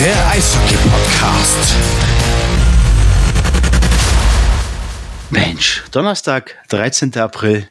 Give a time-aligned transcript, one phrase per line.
[0.00, 1.74] Der Eishockey-Podcast.
[5.28, 7.14] Mensch, Donnerstag, 13.
[7.18, 7.68] April,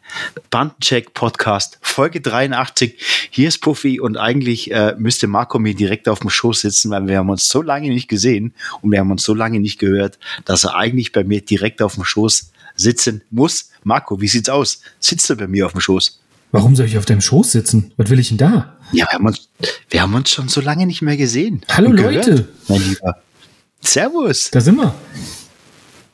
[0.51, 2.99] Bandencheck Podcast, Folge 83.
[3.31, 7.07] Hier ist Puffy und eigentlich äh, müsste Marco mir direkt auf dem Schoß sitzen, weil
[7.07, 8.53] wir haben uns so lange nicht gesehen
[8.83, 11.95] und wir haben uns so lange nicht gehört, dass er eigentlich bei mir direkt auf
[11.95, 13.71] dem Schoß sitzen muss.
[13.81, 14.83] Marco, wie sieht's aus?
[14.99, 16.19] Sitzt er bei mir auf dem Schoß?
[16.51, 17.91] Warum soll ich auf deinem Schoß sitzen?
[17.97, 18.77] Was will ich denn da?
[18.91, 19.49] Ja, wir haben uns,
[19.89, 21.61] wir haben uns schon so lange nicht mehr gesehen.
[21.69, 22.47] Hallo Leute.
[22.67, 23.17] Mein Lieber.
[23.81, 24.49] Servus.
[24.51, 24.93] Da sind wir.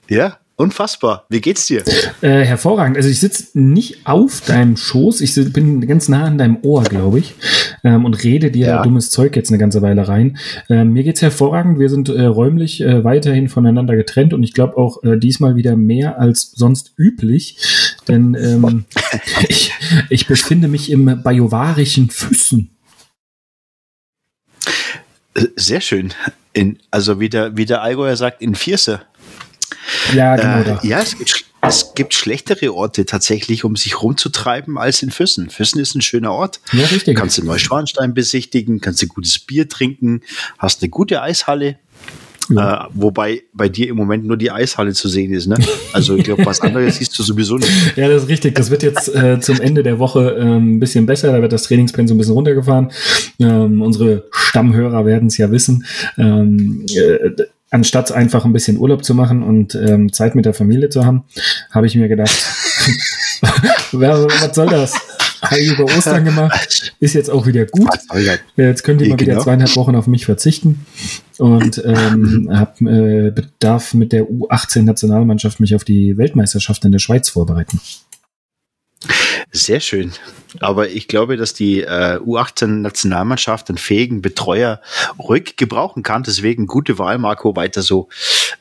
[0.09, 1.25] Ja, unfassbar.
[1.29, 1.83] Wie geht's dir?
[2.21, 2.95] Äh, hervorragend.
[2.97, 6.83] Also ich sitze nicht auf deinem Schoß, ich sit- bin ganz nah an deinem Ohr,
[6.83, 7.33] glaube ich,
[7.83, 8.83] ähm, und rede dir Ja.
[8.83, 10.37] dummes Zeug jetzt eine ganze Weile rein.
[10.69, 11.79] Ähm, mir geht's hervorragend.
[11.79, 15.75] Wir sind äh, räumlich äh, weiterhin voneinander getrennt und ich glaube auch äh, diesmal wieder
[15.75, 17.57] mehr als sonst üblich,
[18.07, 18.85] denn ähm,
[19.49, 19.73] ich,
[20.09, 22.71] ich befinde mich im bajovarischen Füssen.
[25.55, 26.13] Sehr schön.
[26.53, 29.01] In, also wie der, wie der Allgäuer sagt, in Vierse.
[30.13, 30.79] Ja, genau Äh, da.
[30.83, 35.49] ja, es gibt, es gibt schlechtere Orte tatsächlich, um sich rumzutreiben, als in Füssen.
[35.49, 36.61] Füssen ist ein schöner Ort.
[36.71, 37.17] Ja, richtig.
[37.17, 40.21] Kannst du Neuschwanstein besichtigen, kannst du gutes Bier trinken,
[40.57, 41.77] hast eine gute Eishalle.
[42.49, 42.85] Ja.
[42.85, 45.47] Äh, wobei bei dir im Moment nur die Eishalle zu sehen ist.
[45.47, 45.57] Ne?
[45.93, 47.97] Also ich glaube, was anderes siehst du sowieso nicht.
[47.97, 48.55] Ja, das ist richtig.
[48.55, 51.31] Das wird jetzt äh, zum Ende der Woche ähm, ein bisschen besser.
[51.31, 52.91] Da wird das Trainingspensum ein bisschen runtergefahren.
[53.39, 55.85] Ähm, unsere Stammhörer werden es ja wissen.
[56.17, 60.89] Ähm, äh, anstatt einfach ein bisschen Urlaub zu machen und ähm, Zeit mit der Familie
[60.89, 61.25] zu haben,
[61.71, 62.31] habe ich mir gedacht,
[63.91, 64.93] was soll das?
[65.51, 66.93] Ich über Ostern gemacht.
[66.99, 67.89] Ist jetzt auch wieder gut.
[68.55, 69.43] Jetzt könnt ihr mal wieder genau.
[69.43, 70.85] zweieinhalb Wochen auf mich verzichten
[71.37, 77.29] und ähm, hab, äh, darf mit der U18-Nationalmannschaft mich auf die Weltmeisterschaft in der Schweiz
[77.29, 77.79] vorbereiten.
[79.51, 80.11] Sehr schön.
[80.59, 84.81] Aber ich glaube, dass die äh, U18-Nationalmannschaft einen fähigen Betreuer
[85.17, 86.23] ruhig gebrauchen kann.
[86.23, 88.09] Deswegen gute Wahl, Marco, weiter so.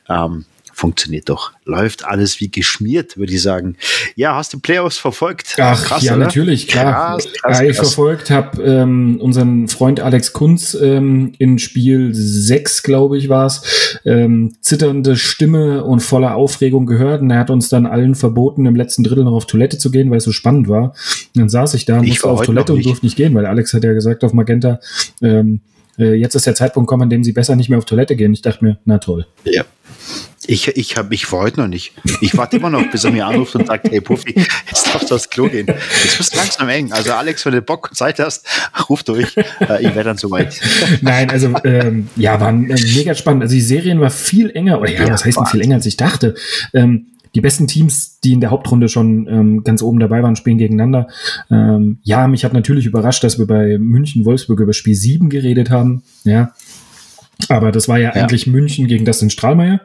[0.07, 0.45] Ähm,
[0.75, 1.53] funktioniert doch.
[1.63, 3.77] Läuft alles wie geschmiert, würde ich sagen.
[4.15, 5.55] Ja, hast du Playoffs verfolgt?
[5.57, 6.25] Ach ja, oder?
[6.25, 7.15] natürlich, klar.
[7.15, 7.77] Krass, krass, ich krass.
[7.77, 13.99] verfolgt habe ähm, unseren Freund Alex Kunz ähm, in Spiel 6, glaube ich, war es,
[14.03, 17.21] ähm, zitternde Stimme und voller Aufregung gehört.
[17.21, 20.11] Und er hat uns dann allen verboten, im letzten Drittel noch auf Toilette zu gehen,
[20.11, 20.89] weil es so spannend war.
[21.33, 23.73] Und dann saß ich da, Ich musste auf Toilette und durfte nicht gehen, weil Alex
[23.73, 24.81] hat ja gesagt auf Magenta,
[25.21, 25.61] ähm,
[25.97, 28.33] äh, jetzt ist der Zeitpunkt gekommen, an dem sie besser nicht mehr auf Toilette gehen.
[28.33, 29.25] Ich dachte mir, na toll.
[29.45, 29.63] Ja.
[30.47, 31.93] Ich, ich habe ich war heute noch nicht.
[32.21, 35.15] Ich warte immer noch, bis er mir anruft und sagt, hey Puffy, jetzt darfst du
[35.15, 35.67] aufs Klo gehen.
[35.67, 36.91] Jetzt bist du langsam eng.
[36.91, 38.45] Also Alex, wenn du Bock und Zeit hast,
[38.89, 39.35] ruf durch.
[39.37, 40.59] Äh, ich wäre dann soweit.
[41.01, 43.43] Nein, also ähm, ja, war äh, mega spannend.
[43.43, 45.85] Also die Serien war viel enger, oder ja, Ja, was heißt denn viel enger, als
[45.85, 46.35] ich dachte.
[46.73, 50.57] Ähm, die besten Teams, die in der Hauptrunde schon ähm, ganz oben dabei waren, spielen
[50.57, 51.07] gegeneinander.
[51.51, 56.03] Ähm, ja, mich hat natürlich überrascht, dass wir bei München-Wolfsburg über Spiel 7 geredet haben.
[56.23, 56.53] Ja.
[57.49, 58.23] Aber das war ja, Ja.
[58.23, 59.81] eigentlich München gegen Dustin Strahlmeier.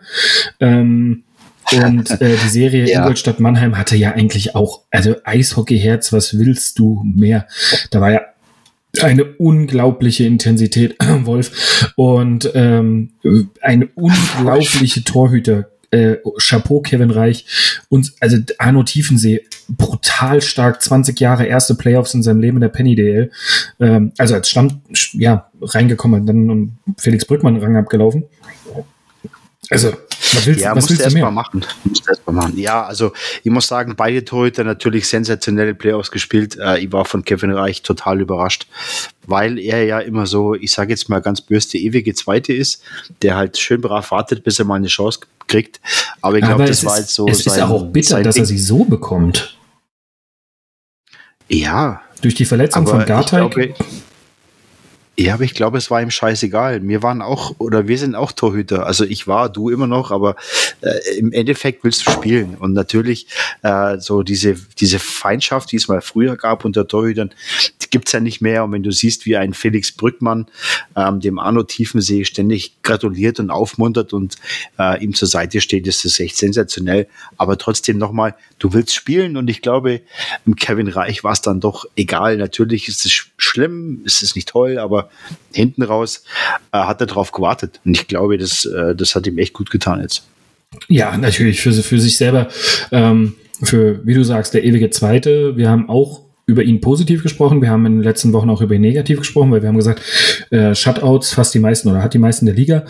[0.61, 1.25] Ähm,
[1.73, 3.01] und äh, die Serie Ja.
[3.01, 7.47] Ingolstadt Mannheim hatte ja eigentlich auch, also Eishockey-Herz, was willst du mehr?
[7.91, 8.21] Da war ja
[9.03, 13.11] eine unglaubliche Intensität, Wolf, und ähm,
[13.61, 15.69] eine unglaubliche Torhüter.
[15.91, 17.45] Äh, Chapeau, Kevin Reich.
[17.89, 22.69] Und also Arno Tiefensee, brutal stark, 20 Jahre erste Playoffs in seinem Leben in der
[22.69, 23.31] Penny DL.
[23.81, 28.25] Ähm, also als Stamm, ja, reingekommen, dann Felix Brückmann Rang abgelaufen.
[29.73, 29.93] Also,
[30.35, 31.25] was willst, Ja, was musst willst du erst mehr?
[31.27, 31.65] mal machen.
[31.85, 32.59] Musst erst mal machen.
[32.59, 33.13] Ja, also
[33.45, 36.57] ich muss sagen, beide Torhüter natürlich sensationelle Playoffs gespielt.
[36.59, 38.67] Äh, ich war von Kevin Reich total überrascht,
[39.29, 42.83] weil er ja immer so, ich sage jetzt mal ganz böse, der ewige Zweite ist,
[43.23, 45.81] der halt schön brav wartet, bis er mal eine Chance kriegt.
[46.21, 48.47] Aber ich glaube, das war ist, jetzt so es ist sein- auch bitter, dass er
[48.47, 49.57] sie so bekommt.
[51.49, 53.75] Ja, Durch die Verletzung von Garteig.
[55.17, 56.87] Ja, aber ich glaube, es war ihm scheißegal.
[56.87, 58.87] Wir waren auch, oder wir sind auch Torhüter.
[58.87, 60.37] Also ich war, du immer noch, aber
[60.81, 62.57] äh, im Endeffekt willst du spielen.
[62.59, 63.27] Und natürlich
[63.63, 67.33] äh, so diese, diese Feindschaft, die es mal früher gab unter Torhütern,
[67.91, 68.65] gibt's ja nicht mehr.
[68.65, 70.47] Und wenn du siehst, wie ein Felix Brückmann
[70.97, 74.37] ähm, dem Arno Tiefensee ständig gratuliert und aufmuntert und
[74.79, 77.09] äh, ihm zur Seite steht, ist das echt sensationell.
[77.37, 80.01] Aber trotzdem nochmal, du willst spielen und ich glaube,
[80.47, 82.37] im Kevin Reich war es dann doch egal.
[82.37, 85.10] Natürlich ist es sch- schlimm, ist es nicht toll, aber
[85.53, 86.25] hinten raus
[86.73, 87.81] äh, hat er drauf gewartet.
[87.85, 90.25] Und ich glaube, das, äh, das hat ihm echt gut getan jetzt.
[90.89, 92.49] Ja, natürlich, für, für sich selber.
[92.93, 95.57] Ähm, für, wie du sagst, der ewige Zweite.
[95.57, 97.63] Wir haben auch über ihn positiv gesprochen.
[97.63, 100.03] Wir haben in den letzten Wochen auch über ihn negativ gesprochen, weil wir haben gesagt,
[100.51, 102.85] äh, Shutouts fast die meisten oder hat die meisten der Liga.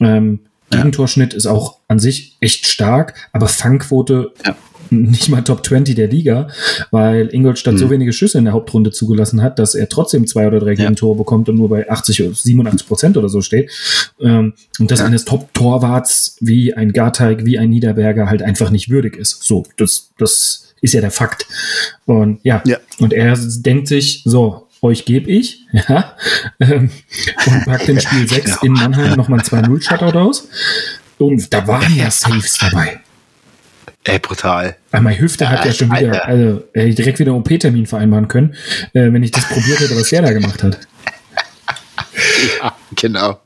[0.00, 4.56] Ähm, Gegentorschnitt ist auch an sich echt stark, aber Fangquote Ja.
[4.90, 6.48] nicht mal Top 20 der Liga,
[6.90, 7.78] weil Ingolstadt mhm.
[7.78, 11.14] so wenige Schüsse in der Hauptrunde zugelassen hat, dass er trotzdem zwei oder drei Gegentore
[11.14, 11.18] ja.
[11.18, 13.70] bekommt und nur bei 80 oder 87 Prozent oder so steht.
[14.20, 15.06] Ähm, und das ja.
[15.06, 19.42] eines Top-Torwarts wie ein Garteig, wie ein Niederberger halt einfach nicht würdig ist.
[19.44, 21.46] So, das, das ist ja der Fakt.
[22.04, 22.78] Und ja, ja.
[22.98, 26.14] und er denkt sich, so, euch gebe ich, ja,
[26.60, 26.90] ähm,
[27.46, 28.62] und packt in Spiel 6 genau.
[28.62, 30.48] in Mannheim nochmal 2-0-Shutout aus.
[31.18, 33.00] Und da waren ja Saves dabei.
[34.04, 34.76] Ey, brutal.
[34.92, 38.28] Aber meine Hüfte hat ja, schon wieder, also hätte ich direkt wieder einen OP-Termin vereinbaren
[38.28, 38.54] können,
[38.92, 40.78] äh, wenn ich das probiert hätte, was der da gemacht hat.
[42.60, 43.40] Ja, genau.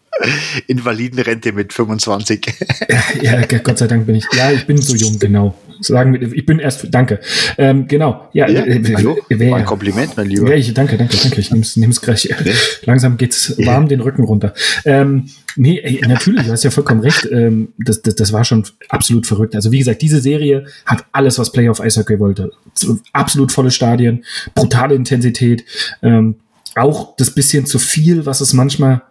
[0.67, 2.55] Invalidenrente mit 25.
[3.23, 4.27] ja, ja, Gott sei Dank bin ich.
[4.37, 5.57] Ja, ich bin so jung, genau.
[5.81, 7.21] Sagen wir, ich bin erst, danke.
[7.57, 8.49] Ähm, genau, ja.
[8.49, 10.51] ja äh, hallo, wär, ein Kompliment, mein Lieber.
[10.51, 11.41] Ja, ich, danke, danke, danke.
[11.41, 12.25] Ich nehme es gleich.
[12.25, 12.37] Ja.
[12.85, 14.55] Langsam geht's warm den Rücken runter.
[14.85, 15.27] Ähm,
[15.57, 17.29] nee, ey, natürlich, du hast ja vollkommen recht.
[17.31, 19.55] Ähm, das, das, das war schon absolut verrückt.
[19.55, 22.51] Also wie gesagt, diese Serie hat alles, was Playoff Eishockey wollte.
[23.13, 24.25] Absolut volle Stadien,
[24.55, 25.65] brutale Intensität,
[26.03, 26.37] ähm,
[26.75, 29.03] auch das bisschen zu viel, was es manchmal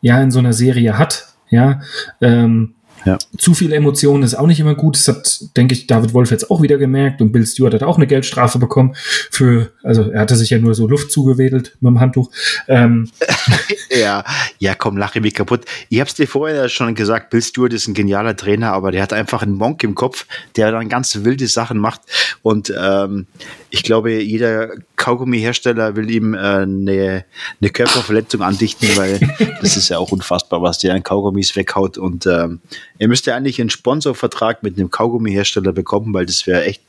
[0.00, 1.28] ja in so einer Serie hat.
[1.50, 1.80] Ja,
[2.20, 2.73] ähm,
[3.04, 3.18] ja.
[3.36, 4.96] Zu viele Emotionen ist auch nicht immer gut.
[4.96, 7.96] Das hat, denke ich, David Wolf jetzt auch wieder gemerkt und Bill Stewart hat auch
[7.96, 8.94] eine Geldstrafe bekommen
[9.30, 12.30] für, also er hatte sich ja nur so Luft zugewedelt mit dem Handtuch.
[12.68, 13.10] Ähm.
[13.90, 14.24] ja,
[14.58, 15.64] ja, komm, lache mich kaputt.
[15.88, 19.12] Ich hab's dir vorher schon gesagt, Bill Stewart ist ein genialer Trainer, aber der hat
[19.12, 22.02] einfach einen Monk im Kopf, der dann ganz wilde Sachen macht
[22.42, 23.26] und ähm,
[23.70, 27.24] ich glaube, jeder Kaugummi-Hersteller will ihm äh, eine,
[27.60, 29.18] eine Körperverletzung andichten, weil
[29.60, 31.98] das ist ja auch unfassbar, was der an Kaugummis weghaut.
[31.98, 32.60] Und ähm,
[32.98, 36.82] er müsste eigentlich einen Sponsorvertrag mit einem Kaugummi-Hersteller bekommen, weil das wäre echt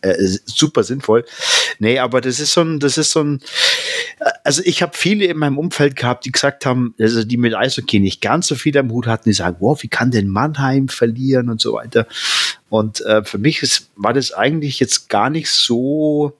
[0.00, 0.14] äh,
[0.46, 1.24] super sinnvoll.
[1.78, 3.40] Nee, aber das ist so ein, das ist so ein,
[4.20, 7.54] äh, also ich habe viele in meinem Umfeld gehabt, die gesagt haben, also die mit
[7.54, 10.88] Eishockey nicht ganz so viel am Hut hatten, die sagen, wow, wie kann denn Mannheim
[10.88, 12.06] verlieren und so weiter.
[12.70, 16.32] Und äh, für mich ist, war das eigentlich jetzt gar nicht so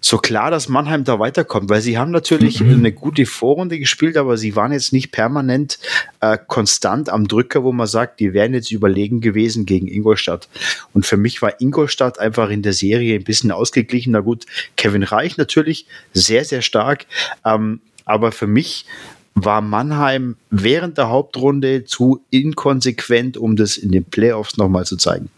[0.00, 2.74] so klar, dass Mannheim da weiterkommt, weil sie haben natürlich mhm.
[2.74, 5.78] eine gute Vorrunde gespielt, aber sie waren jetzt nicht permanent
[6.20, 10.48] äh, konstant am Drücker, wo man sagt, die wären jetzt überlegen gewesen gegen Ingolstadt.
[10.94, 14.12] Und für mich war Ingolstadt einfach in der Serie ein bisschen ausgeglichen.
[14.12, 14.46] Na gut,
[14.76, 17.06] Kevin Reich natürlich sehr, sehr stark,
[17.44, 18.86] ähm, aber für mich
[19.34, 25.28] war Mannheim während der Hauptrunde zu inkonsequent, um das in den Playoffs nochmal zu zeigen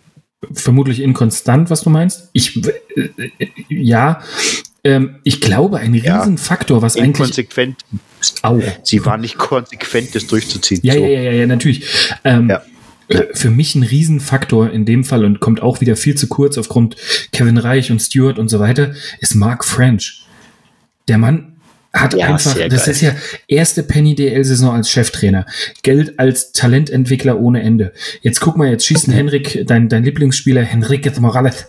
[0.52, 2.28] vermutlich inkonstant, was du meinst.
[2.32, 2.64] Ich,
[2.96, 4.22] äh, ja,
[4.82, 7.76] ähm, ich glaube, ein Riesenfaktor, was inkonsequent,
[8.42, 8.44] eigentlich.
[8.44, 8.62] Au.
[8.82, 10.80] Sie war nicht konsequent, das durchzuziehen.
[10.82, 11.00] Ja, so.
[11.00, 12.16] ja, ja, ja, natürlich.
[12.24, 12.62] Ähm, ja.
[13.08, 16.56] Äh, für mich ein Riesenfaktor in dem Fall und kommt auch wieder viel zu kurz
[16.58, 16.96] aufgrund
[17.32, 20.24] Kevin Reich und Stewart und so weiter, ist Mark French.
[21.08, 21.49] Der Mann
[21.92, 22.94] hat ja, einfach, das geil.
[22.94, 23.14] ist ja
[23.48, 25.46] erste Penny DL-Saison als Cheftrainer.
[25.82, 27.92] Geld als Talententwickler ohne Ende.
[28.22, 31.66] Jetzt guck mal, jetzt schießt ein Henrik, dein, dein Lieblingsspieler, Henrique Morales.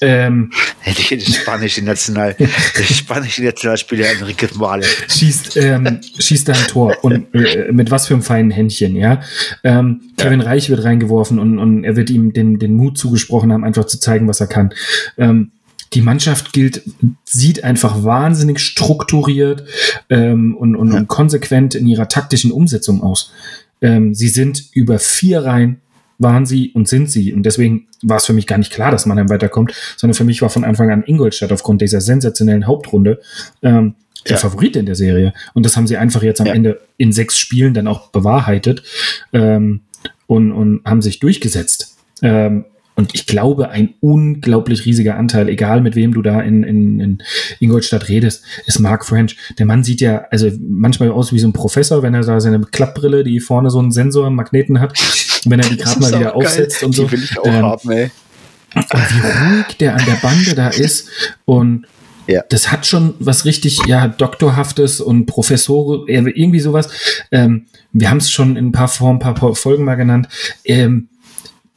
[0.00, 0.50] Ähm,
[0.84, 4.88] der spanische National, der spanische Nationalspieler Enrique Morales.
[5.08, 9.20] Schießt, ähm, schießt da ein Tor und äh, mit was für einem feinen Händchen, ja.
[9.62, 10.46] Ähm, Kevin ja.
[10.46, 14.00] Reich wird reingeworfen und, und er wird ihm den, den Mut zugesprochen haben, einfach zu
[14.00, 14.74] zeigen, was er kann.
[15.18, 15.52] Ähm,
[15.94, 16.82] die Mannschaft gilt,
[17.24, 19.64] sieht einfach wahnsinnig strukturiert
[20.10, 20.98] ähm, und, und, ja.
[20.98, 23.32] und konsequent in ihrer taktischen Umsetzung aus.
[23.80, 25.82] Ähm, sie sind über vier Reihen
[26.18, 27.32] waren sie und sind sie.
[27.32, 30.40] Und deswegen war es für mich gar nicht klar, dass Mannheim weiterkommt, sondern für mich
[30.42, 33.20] war von Anfang an Ingolstadt aufgrund dieser sensationellen Hauptrunde
[33.62, 33.94] ähm,
[34.26, 34.36] der ja.
[34.36, 35.32] Favorit in der Serie.
[35.52, 36.54] Und das haben sie einfach jetzt am ja.
[36.54, 38.84] Ende in sechs Spielen dann auch bewahrheitet
[39.32, 39.80] ähm,
[40.26, 41.96] und, und haben sich durchgesetzt.
[42.22, 47.00] Ähm, und ich glaube, ein unglaublich riesiger Anteil, egal mit wem du da in, in,
[47.00, 47.22] in
[47.58, 49.36] Ingolstadt redest, ist Mark French.
[49.58, 52.60] Der Mann sieht ja also manchmal aus wie so ein Professor, wenn er da seine
[52.60, 54.92] Klappbrille, die vorne so einen Sensor, einen Magneten hat,
[55.46, 56.86] wenn er die gerade mal wieder aufsetzt geil.
[56.86, 57.04] und so.
[57.04, 58.10] Die will ich auch ähm, haben, ey.
[58.74, 61.08] Wie ruhig der an der Bande da ist
[61.44, 61.86] und
[62.26, 62.44] ja.
[62.48, 66.88] Das hat schon was richtig, ja, Doktorhaftes und Professor, irgendwie sowas.
[67.32, 70.28] Ähm, wir haben es schon in ein paar, vor ein paar Folgen mal genannt.
[70.64, 71.08] Ähm,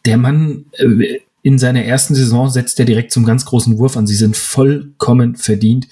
[0.06, 4.08] der Mann äh, in seiner ersten Saison setzt er direkt zum ganz großen Wurf an.
[4.08, 5.88] Sie sind vollkommen verdient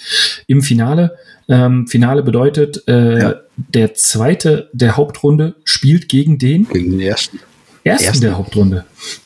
[0.48, 1.16] im Finale.
[1.48, 3.36] Ähm, Finale bedeutet, äh, ja.
[3.56, 7.40] der zweite der Hauptrunde spielt gegen den, gegen den ersten.
[7.84, 8.22] Ersten, ersten.
[8.22, 8.86] der Hauptrunde.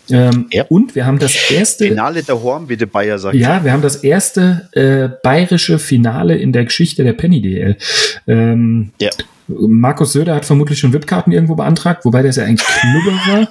[0.10, 0.66] Ähm, ja.
[0.68, 1.88] Und wir haben das erste.
[1.88, 3.36] Finale der Horn, wie der Bayer sagt.
[3.36, 7.78] Ja, wir haben das erste äh, bayerische Finale in der Geschichte der Penny DL.
[8.28, 9.12] Ähm, ja.
[9.48, 13.48] Markus Söder hat vermutlich schon VIP-Karten irgendwo beantragt, wobei der ist ja eigentlich Knubber war.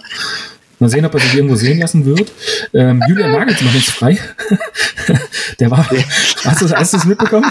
[0.78, 2.30] Mal sehen, ob er sich irgendwo sehen lassen wird.
[2.74, 4.18] Ähm, Julian Nagelsmann ist frei.
[5.60, 5.88] Der war,
[6.44, 7.50] hast du, hast du es mitbekommen?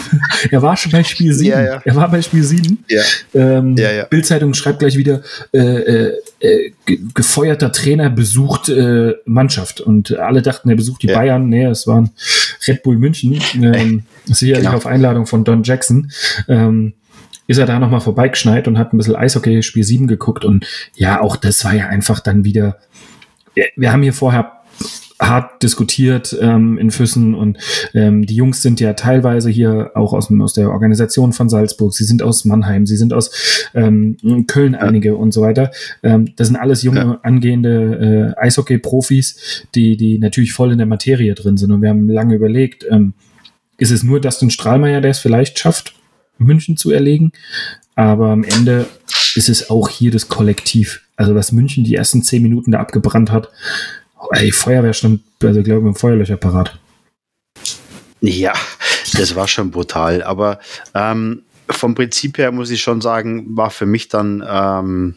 [0.52, 1.50] Er war schon bei Spiel 7.
[1.50, 1.82] Ja, ja.
[1.84, 2.84] Er war bei Spiel 7.
[2.88, 3.02] Ja.
[3.34, 4.04] Ähm, ja, ja.
[4.06, 6.72] Bildzeitung schreibt gleich wieder, äh, äh, äh
[7.16, 9.82] gefeuerter Trainer besucht äh, Mannschaft.
[9.82, 11.16] Und alle dachten, er besucht die.
[11.16, 11.50] Bayern.
[11.50, 12.12] Nee, es waren
[12.68, 13.42] Red Bull München.
[13.56, 14.78] Ähm, sicherlich genau.
[14.78, 16.12] auf Einladung von Don Jackson.
[16.48, 16.94] Ähm,
[17.48, 20.46] ist er da nochmal vorbeigeschneit und hat ein bisschen Eishockey Spiel 7 geguckt.
[20.46, 20.66] Und
[20.96, 22.78] ja, auch das war ja einfach dann wieder.
[23.76, 24.56] Wir haben hier vorher
[25.20, 27.58] hart diskutiert ähm, in Füssen und
[27.94, 32.04] ähm, die Jungs sind ja teilweise hier auch aus, aus der Organisation von Salzburg, sie
[32.04, 33.32] sind aus Mannheim, sie sind aus
[33.74, 34.80] ähm, Köln ja.
[34.80, 35.72] einige und so weiter.
[36.04, 37.20] Ähm, das sind alles junge, ja.
[37.24, 42.10] angehende äh, Eishockey-Profis, die, die natürlich voll in der Materie drin sind und wir haben
[42.10, 43.14] lange überlegt, ähm,
[43.78, 45.96] ist es nur Dustin Strahlmeier, der es vielleicht schafft,
[46.38, 47.32] München zu erlegen,
[47.96, 48.88] aber am Ende
[49.36, 51.05] ist es auch hier das Kollektiv.
[51.16, 53.50] Also was München die ersten zehn Minuten da abgebrannt hat,
[54.32, 56.78] Ey, Feuerwehr stand, also glaube ich, mit dem Feuerlöcher parat.
[58.22, 58.54] Ja,
[59.14, 60.24] das war schon brutal.
[60.24, 60.60] Aber
[60.94, 65.16] ähm, vom Prinzip her muss ich schon sagen, war für mich dann ähm,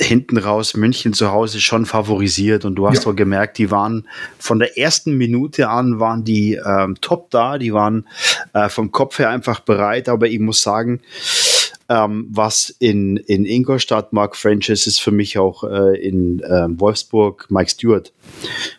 [0.00, 2.64] hinten raus München zu Hause schon favorisiert.
[2.64, 3.04] Und du hast ja.
[3.04, 7.72] doch gemerkt, die waren von der ersten Minute an waren die ähm, top da, die
[7.72, 8.08] waren
[8.54, 10.08] äh, vom Kopf her einfach bereit.
[10.08, 11.00] Aber ich muss sagen,
[11.92, 17.46] ähm, was in, in Ingolstadt Mark Francis ist für mich auch äh, in äh, Wolfsburg
[17.50, 18.12] Mike Stewart.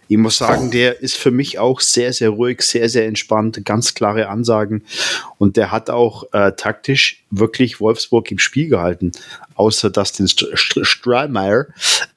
[0.07, 3.93] Ich muss sagen, der ist für mich auch sehr, sehr ruhig, sehr, sehr entspannt, ganz
[3.93, 4.83] klare Ansagen
[5.37, 9.11] und der hat auch äh, taktisch wirklich Wolfsburg im Spiel gehalten.
[9.55, 11.67] Außer Dustin Strahlmeier,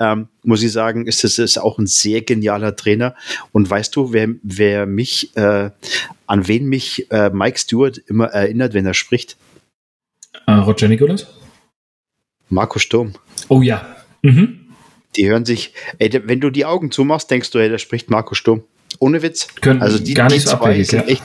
[0.01, 3.15] ähm, muss ich sagen, ist es ist auch ein sehr genialer Trainer.
[3.53, 5.71] Und weißt du, wer, wer mich, äh,
[6.27, 9.37] an wen mich äh, Mike Stewart immer erinnert, wenn er spricht?
[10.47, 11.27] Äh, Roger Nicolas?
[12.49, 13.13] Marco Sturm.
[13.49, 13.97] Oh ja.
[14.23, 14.61] Mhm.
[15.17, 18.35] Die hören sich, ey, wenn du die Augen zumachst, denkst du, ey, da spricht Marco
[18.35, 18.63] Sturm.
[18.99, 19.49] Ohne Witz.
[19.61, 21.07] Können also die, gar nicht die so zwei sind ja.
[21.07, 21.23] echt,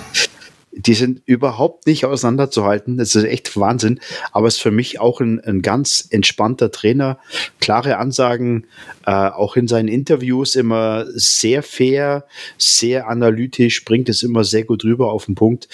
[0.72, 2.98] die sind überhaupt nicht auseinanderzuhalten.
[2.98, 4.00] Das ist echt Wahnsinn.
[4.32, 7.20] Aber es ist für mich auch ein, ein ganz entspannter Trainer.
[7.60, 8.66] Klare Ansagen,
[9.06, 12.26] äh, auch in seinen Interviews immer sehr fair,
[12.58, 15.68] sehr analytisch, bringt es immer sehr gut rüber auf den Punkt.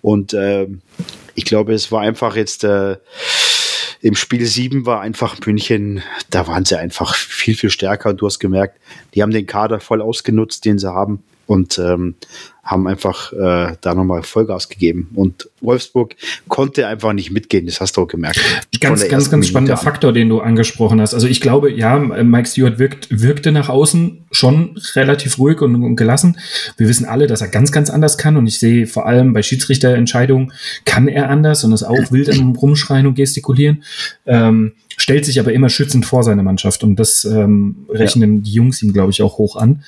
[0.00, 0.68] Und äh,
[1.34, 2.96] ich glaube, es war einfach jetzt äh,
[4.00, 8.12] im Spiel 7 war einfach München, da waren sie einfach viel, viel stärker.
[8.12, 8.78] Du hast gemerkt,
[9.14, 12.14] die haben den Kader voll ausgenutzt, den sie haben und ähm,
[12.64, 15.10] haben einfach äh, da nochmal Vollgas gegeben.
[15.14, 16.16] Und Wolfsburg
[16.48, 18.40] konnte einfach nicht mitgehen, das hast du auch gemerkt.
[18.80, 21.14] Ganz, ganz, ganz spannender Faktor, den du angesprochen hast.
[21.14, 25.96] Also ich glaube, ja, Mike Stewart wirkt, wirkte nach außen schon relativ ruhig und, und
[25.96, 26.38] gelassen.
[26.76, 28.36] Wir wissen alle, dass er ganz, ganz anders kann.
[28.36, 30.52] Und ich sehe vor allem bei Schiedsrichterentscheidungen
[30.84, 33.82] kann er anders und ist auch wild am Rumschreien und gestikulieren.
[34.26, 38.40] Ähm, stellt sich aber immer schützend vor seine Mannschaft und das ähm, rechnen ja.
[38.42, 39.82] die Jungs ihm, glaube ich, auch hoch an.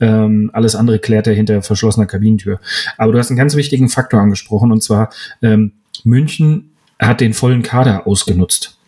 [0.00, 2.60] Ähm, alles andere klärt er hinter verschlossener Kabinentür.
[2.96, 5.10] Aber du hast einen ganz wichtigen Faktor angesprochen und zwar
[5.42, 5.72] ähm,
[6.04, 8.78] München hat den vollen Kader ausgenutzt.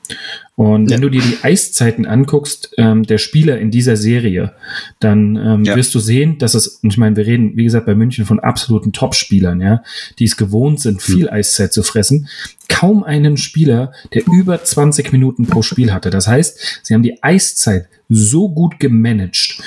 [0.56, 0.96] Und ja.
[0.96, 4.52] wenn du dir die Eiszeiten anguckst, ähm, der Spieler in dieser Serie,
[4.98, 5.76] dann ähm, ja.
[5.76, 8.40] wirst du sehen, dass es, und ich meine, wir reden, wie gesagt, bei München von
[8.40, 9.82] absoluten Top-Spielern, ja,
[10.18, 11.32] die es gewohnt sind, viel hm.
[11.32, 12.28] Eiszeit zu fressen.
[12.68, 16.10] Kaum einen Spieler, der über 20 Minuten pro Spiel hatte.
[16.10, 19.62] Das heißt, sie haben die Eiszeit so gut gemanagt,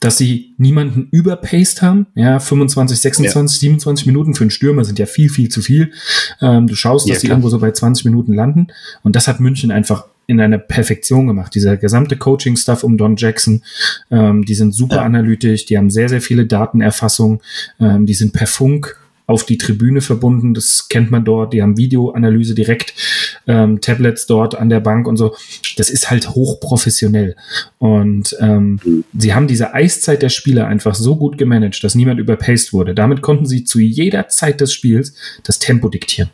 [0.00, 2.06] dass sie niemanden überpaced haben.
[2.14, 3.60] Ja, 25, 26, ja.
[3.60, 5.92] 27 Minuten für einen Stürmer sind ja viel, viel zu viel.
[6.40, 8.68] Ähm, du schaust, dass ja, die irgendwo so bei 20 Minuten landen.
[9.02, 11.54] Und das hat München einfach in einer Perfektion gemacht.
[11.54, 13.62] Dieser gesamte Coaching-Stuff um Don Jackson,
[14.10, 15.02] ähm, die sind super ja.
[15.02, 17.40] analytisch, die haben sehr, sehr viele Datenerfassung,
[17.80, 20.54] ähm, die sind per Funk auf die Tribüne verbunden.
[20.54, 21.52] Das kennt man dort.
[21.52, 22.94] Die haben Videoanalyse direkt,
[23.46, 25.34] ähm, Tablets dort an der Bank und so.
[25.76, 27.36] Das ist halt hochprofessionell.
[27.78, 32.72] Und ähm, sie haben diese Eiszeit der Spieler einfach so gut gemanagt, dass niemand überpaced
[32.72, 32.94] wurde.
[32.94, 36.30] Damit konnten sie zu jeder Zeit des Spiels das Tempo diktieren.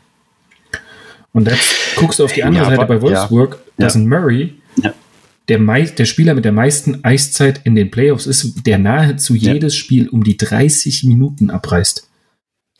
[1.33, 3.85] Und jetzt guckst du auf die andere ja, Seite bei Wolfsburg, ja.
[3.85, 4.93] das ist ein Murray, ja.
[5.49, 10.07] der, der Spieler mit der meisten Eiszeit in den Playoffs ist, der nahezu jedes Spiel
[10.09, 12.07] um die 30 Minuten abreißt.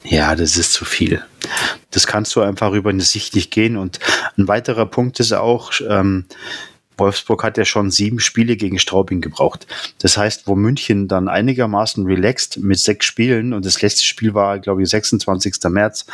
[0.03, 1.23] Ja, das ist zu viel.
[1.91, 3.77] Das kannst du einfach über eine Sicht nicht gehen.
[3.77, 3.99] Und
[4.37, 6.25] ein weiterer Punkt ist auch, ähm,
[6.97, 9.67] Wolfsburg hat ja schon sieben Spiele gegen Straubing gebraucht.
[9.99, 14.59] Das heißt, wo München dann einigermaßen relaxed mit sechs Spielen und das letzte Spiel war,
[14.59, 15.55] glaube ich, 26.
[15.69, 16.05] März.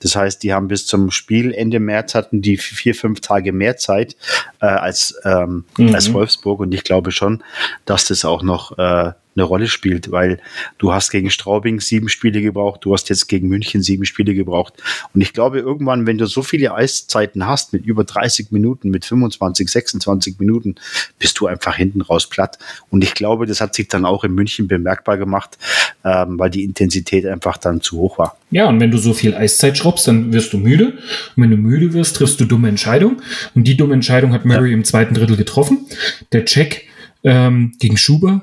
[0.00, 3.76] Das heißt, die haben bis zum Spiel Ende März hatten die vier, fünf Tage mehr
[3.76, 4.16] Zeit
[4.60, 5.94] äh, als, ähm, mhm.
[5.94, 7.42] als Wolfsburg und ich glaube schon,
[7.84, 10.38] dass das auch noch äh, eine Rolle spielt, weil
[10.78, 14.74] du hast gegen Straubing sieben Spiele gebraucht, du hast jetzt gegen München sieben Spiele gebraucht.
[15.14, 19.04] Und ich glaube, irgendwann, wenn du so viele Eiszeiten hast, mit über 30 Minuten, mit
[19.04, 20.74] 25, 26 Minuten,
[21.18, 22.58] bist du einfach hinten raus platt.
[22.90, 25.58] Und ich glaube, das hat sich dann auch in München bemerkbar gemacht,
[26.04, 28.36] ähm, weil die Intensität einfach dann zu hoch war.
[28.50, 30.98] Ja, und wenn du so viel Eiszeit schraubst, dann wirst du müde.
[31.36, 33.22] Und wenn du müde wirst, triffst du dumme Entscheidungen.
[33.54, 34.76] Und die dumme Entscheidung hat Murray ja.
[34.76, 35.86] im zweiten Drittel getroffen.
[36.32, 36.88] Der Check
[37.22, 38.42] ähm, gegen Schuber.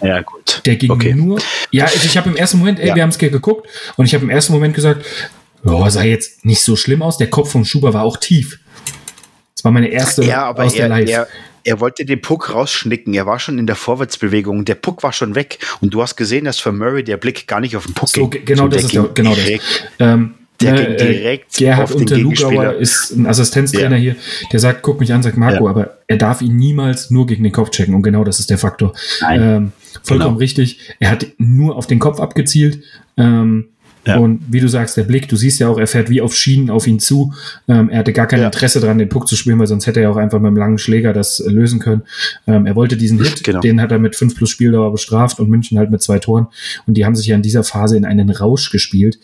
[0.00, 0.62] Ja, gut.
[0.64, 1.14] Der ging okay.
[1.14, 1.38] nur.
[1.70, 2.94] Ja, also ich habe im ersten Moment, ey, ja.
[2.94, 5.04] wir haben es geguckt und ich habe im ersten Moment gesagt,
[5.64, 7.18] oh, sah jetzt nicht so schlimm aus.
[7.18, 8.60] Der Kopf von Schuber war auch tief.
[9.54, 11.10] Das war meine erste ja, aber aus er, der Live.
[11.10, 11.28] Er,
[11.64, 13.12] er wollte den Puck rausschnicken.
[13.14, 14.64] Er war schon in der Vorwärtsbewegung.
[14.64, 15.58] Der Puck war schon weg.
[15.80, 18.28] Und du hast gesehen, dass für Murray der Blick gar nicht auf den Puck so,
[18.28, 18.44] ging.
[18.44, 19.60] Genau, das ist der, genau das.
[19.98, 24.14] Ähm, der äh, ging direkt Gerhard auf den Unterlugauer ist ein Assistenztrainer ja.
[24.14, 24.16] hier,
[24.52, 25.70] der sagt, guck mich an, sagt Marco, ja.
[25.70, 28.58] aber er darf ihn niemals nur gegen den Kopf checken und genau das ist der
[28.58, 28.92] Faktor.
[29.30, 29.72] Ähm,
[30.02, 30.38] vollkommen genau.
[30.38, 30.80] richtig.
[30.98, 32.82] Er hat nur auf den Kopf abgezielt.
[33.16, 33.68] Ähm,
[34.06, 34.16] ja.
[34.16, 36.70] Und wie du sagst, der Blick, du siehst ja auch, er fährt wie auf Schienen
[36.70, 37.34] auf ihn zu.
[37.68, 38.46] Ähm, er hatte gar kein ja.
[38.46, 40.78] Interesse daran, den Puck zu spielen, weil sonst hätte er auch einfach mit einem langen
[40.78, 42.02] Schläger das äh, lösen können.
[42.46, 43.60] Ähm, er wollte diesen Hit, genau.
[43.60, 46.46] den hat er mit 5 plus Spieldauer bestraft und München halt mit zwei Toren.
[46.86, 49.18] Und die haben sich ja in dieser Phase in einen Rausch gespielt.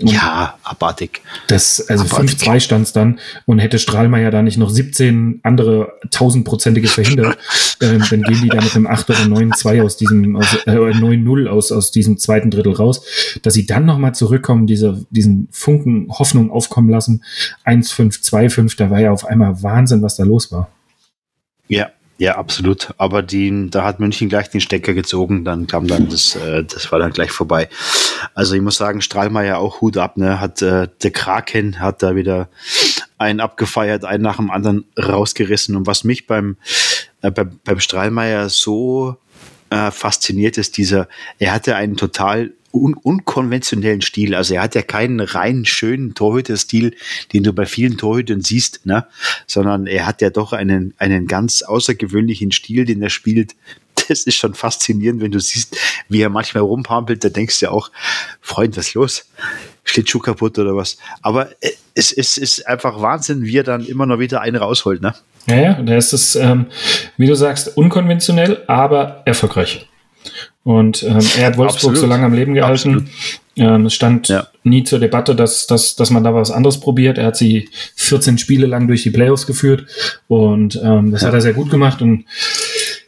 [0.00, 1.22] Und ja, abartig.
[1.46, 6.88] Das, also 5-2 stand es dann und hätte Strahlmeier da nicht noch 17 andere tausendprozentige
[6.88, 7.38] verhindert,
[7.80, 11.46] äh, dann gehen die da mit einem 8 oder 9-2 aus diesem, aus, äh, 9-0
[11.46, 13.04] aus, aus diesem zweiten Drittel raus.
[13.42, 17.22] Dass sie dann nochmal zurückkommen, diese, diesen Funken Hoffnung aufkommen lassen.
[17.64, 20.70] 1-5, 2-5, da war ja auf einmal Wahnsinn, was da los war.
[21.68, 22.94] Ja, ja, absolut.
[22.96, 26.90] Aber die, da hat München gleich den Stecker gezogen, dann kam dann das, äh, das
[26.92, 27.68] war dann gleich vorbei.
[28.34, 30.40] Also ich muss sagen, Strahlmeier auch Hut ab, ne?
[30.40, 32.48] Hat äh, der Kraken hat da wieder
[33.18, 35.74] einen abgefeiert, einen nach dem anderen rausgerissen.
[35.74, 36.56] Und was mich beim,
[37.22, 39.16] äh, beim, beim Strahlmeier so
[39.70, 44.34] äh, fasziniert ist, dieser, er hatte einen total un unkonventionellen Stil.
[44.34, 46.94] Also er hat ja keinen rein schönen Torhüter-Stil,
[47.32, 49.06] den du bei vielen Torhütern siehst, ne?
[49.46, 53.54] sondern er hat ja doch einen, einen ganz außergewöhnlichen Stil, den er spielt.
[54.08, 55.78] Das ist schon faszinierend, wenn du siehst,
[56.08, 57.24] wie er manchmal rumpampelt.
[57.24, 57.90] Da denkst du ja auch,
[58.40, 59.24] Freund, was ist los?
[59.84, 60.98] Schlittschuh kaputt oder was?
[61.22, 65.00] Aber äh, es, es ist einfach Wahnsinn, wie er dann immer noch wieder einen rausholt.
[65.00, 65.14] Ne?
[65.46, 66.66] Ja, ja, da ist es, ähm,
[67.16, 69.86] wie du sagst, unkonventionell, aber erfolgreich.
[70.64, 71.98] Und ähm, er hat Wolfsburg Absolut.
[71.98, 73.10] so lange am Leben gehalten.
[73.56, 74.48] Ähm, es stand ja.
[74.64, 77.18] nie zur Debatte, dass, dass, dass man da was anderes probiert.
[77.18, 79.86] Er hat sie 14 Spiele lang durch die Playoffs geführt
[80.26, 81.28] und ähm, das ja.
[81.28, 82.00] hat er sehr gut gemacht.
[82.00, 82.24] Und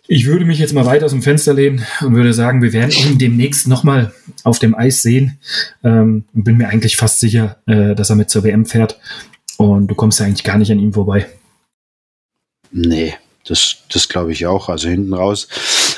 [0.07, 2.93] ich würde mich jetzt mal weit aus dem Fenster lehnen und würde sagen, wir werden
[2.93, 4.13] ihn demnächst nochmal
[4.45, 5.39] auf dem Eis sehen.
[5.83, 8.99] Ähm, bin mir eigentlich fast sicher, äh, dass er mit zur WM fährt.
[9.57, 11.27] Und du kommst ja eigentlich gar nicht an ihm vorbei.
[12.71, 13.15] Nee,
[13.49, 14.69] das, das glaube ich auch.
[14.69, 15.49] Also hinten raus.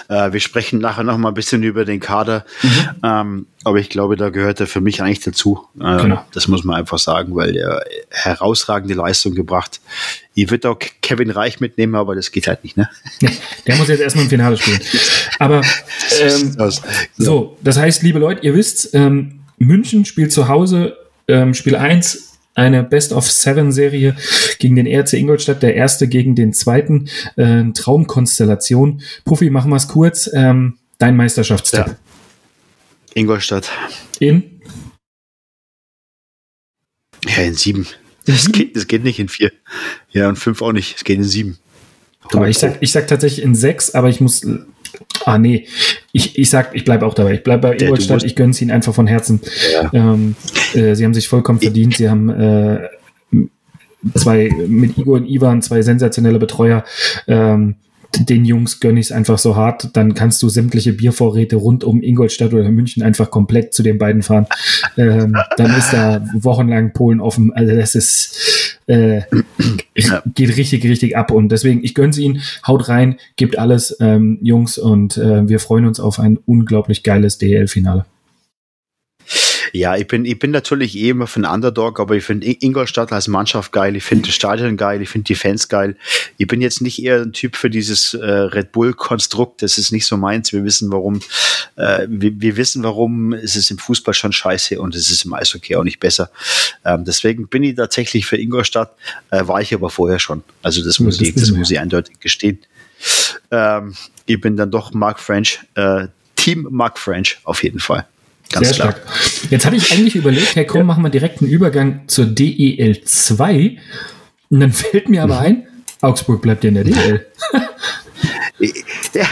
[0.08, 2.44] Äh, wir sprechen nachher noch mal ein bisschen über den Kader.
[2.62, 2.68] Mhm.
[3.04, 5.66] Ähm, aber ich glaube, da gehört er für mich eigentlich dazu.
[5.78, 6.24] Äh, genau.
[6.32, 9.80] Das muss man einfach sagen, weil er herausragende Leistung gebracht.
[10.34, 12.88] Ich würde auch Kevin Reich mitnehmen, aber das geht halt nicht, ne?
[13.66, 14.80] Der muss jetzt erstmal im Finale spielen.
[15.38, 15.60] Aber
[16.20, 16.56] ähm,
[17.16, 22.27] so, das heißt, liebe Leute, ihr wisst, ähm, München spielt zu Hause ähm, Spiel 1
[22.58, 24.16] eine Best-of-Seven-Serie
[24.58, 27.08] gegen den RC Ingolstadt, der erste gegen den zweiten.
[27.36, 29.02] Äh, Traumkonstellation.
[29.24, 30.28] Puffy, machen wir es kurz.
[30.32, 31.86] Ähm, dein Meisterschaftstipp.
[31.86, 31.96] Ja.
[33.14, 33.70] Ingolstadt.
[34.18, 34.60] In?
[37.26, 37.86] Ja, in sieben.
[38.26, 39.52] Das geht, das geht nicht in vier.
[40.10, 40.96] Ja, und fünf auch nicht.
[40.96, 41.58] Es geht in sieben.
[42.46, 44.44] Ich sag, ich sag tatsächlich in sechs, aber ich muss
[45.24, 45.66] Ah, nee.
[46.12, 47.34] Ich, ich sag, ich bleibe auch dabei.
[47.34, 48.24] Ich bleibe bei Ingolstadt.
[48.24, 49.40] Ich gönne es ihnen einfach von Herzen.
[49.72, 49.90] Ja.
[49.92, 50.36] Ähm,
[50.74, 51.96] äh, sie haben sich vollkommen verdient.
[51.96, 52.88] Sie haben äh,
[54.14, 56.84] zwei, mit Igor und Ivan, zwei sensationelle Betreuer.
[57.26, 57.76] Ähm,
[58.16, 62.02] den Jungs gönne ich es einfach so hart, dann kannst du sämtliche Biervorräte rund um
[62.02, 64.46] Ingolstadt oder München einfach komplett zu den beiden fahren.
[64.96, 67.52] Ähm, dann ist da wochenlang Polen offen.
[67.52, 69.22] Also das ist äh,
[70.34, 71.30] geht richtig, richtig ab.
[71.30, 75.60] Und deswegen, ich gönne es ihnen, haut rein, gebt alles, ähm, Jungs, und äh, wir
[75.60, 78.04] freuen uns auf ein unglaublich geiles DL-Finale.
[79.72, 83.28] Ja, ich bin, ich bin natürlich eh immer von Underdog, aber ich finde Ingolstadt als
[83.28, 85.96] Mannschaft geil, ich finde das Stadion geil, ich finde die Fans geil.
[86.36, 90.06] Ich bin jetzt nicht eher ein Typ für dieses äh, Red Bull-Konstrukt, das ist nicht
[90.06, 90.52] so meins.
[90.52, 91.20] Wir wissen, warum,
[91.76, 95.34] äh, wir, wir, wissen, warum es ist im Fußball schon scheiße und es ist im
[95.34, 96.30] Eishockey auch nicht besser.
[96.84, 98.94] Ähm, deswegen bin ich tatsächlich für Ingolstadt,
[99.30, 100.42] äh, war ich aber vorher schon.
[100.62, 102.58] Also das muss, ich, das muss ich eindeutig gestehen.
[103.50, 103.94] Ähm,
[104.26, 108.06] ich bin dann doch Mark French, äh, Team Mark French auf jeden Fall.
[108.50, 108.92] Ganz Sehr klar.
[108.92, 109.50] stark.
[109.50, 110.84] Jetzt hatte ich eigentlich überlegt, hey komm, ja.
[110.84, 113.76] machen wir direkt einen Übergang zur DEL 2.
[114.50, 115.66] Und dann fällt mir aber ein,
[116.00, 117.26] Augsburg bleibt ja in der DEL.
[119.14, 119.26] ja,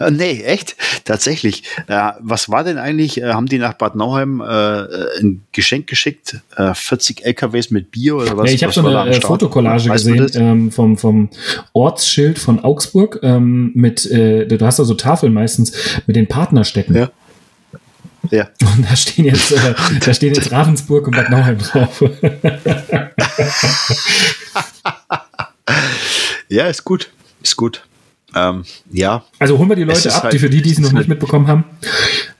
[0.00, 0.76] Äh, nee, echt?
[1.04, 1.62] Tatsächlich.
[1.86, 3.20] Äh, was war denn eigentlich?
[3.20, 6.38] Äh, haben die nach Bad Nauheim äh, ein Geschenk geschickt?
[6.56, 8.48] 40 LKWs mit Bier oder was?
[8.48, 11.28] Ja, ich habe so eine Fotokollage gesehen ähm, vom, vom
[11.72, 15.72] Ortsschild von Augsburg ähm, mit, du hast da so Tafeln meistens
[16.06, 16.96] mit den Partnerstädten.
[16.96, 17.10] Ja.
[18.30, 18.48] Ja.
[18.76, 22.02] Und da stehen jetzt, äh, da stehen jetzt Ravensburg und Bad Nauheim drauf.
[26.48, 27.10] ja, ist gut.
[27.42, 27.82] Ist gut.
[28.34, 29.24] Ähm, ja.
[29.38, 31.08] Also holen wir die Leute ab, halt, die für die, die es noch nicht halt,
[31.08, 31.64] mitbekommen haben.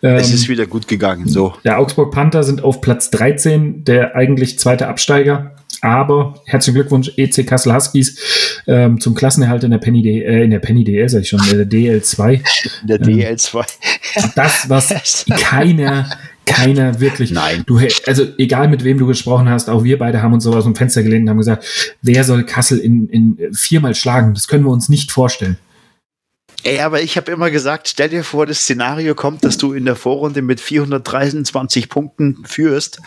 [0.03, 1.27] Ähm, es ist wieder gut gegangen.
[1.27, 1.55] So.
[1.65, 5.57] Der Augsburg Panther sind auf Platz 13, der eigentlich zweite Absteiger.
[5.83, 8.19] Aber herzlichen Glückwunsch, EC Kassel Huskies,
[8.67, 11.41] ähm, zum Klassenerhalt in der Penny DL, äh, in der Penny DL, sag ich schon,
[11.51, 12.43] in der DL2.
[12.83, 13.65] In der DL2.
[14.35, 16.11] das, was keiner,
[16.45, 17.31] keiner wirklich.
[17.31, 17.63] Nein.
[17.67, 20.65] Du, also egal mit wem du gesprochen hast, auch wir beide haben uns so aus
[20.65, 21.65] dem Fenster gelehnt und haben gesagt,
[22.03, 24.35] wer soll Kassel in, in viermal schlagen?
[24.35, 25.57] Das können wir uns nicht vorstellen.
[26.63, 29.87] Ey, aber ich habe immer gesagt, stell dir vor, das Szenario kommt, dass du in
[29.87, 33.01] der Vorrunde mit 423 Punkten führst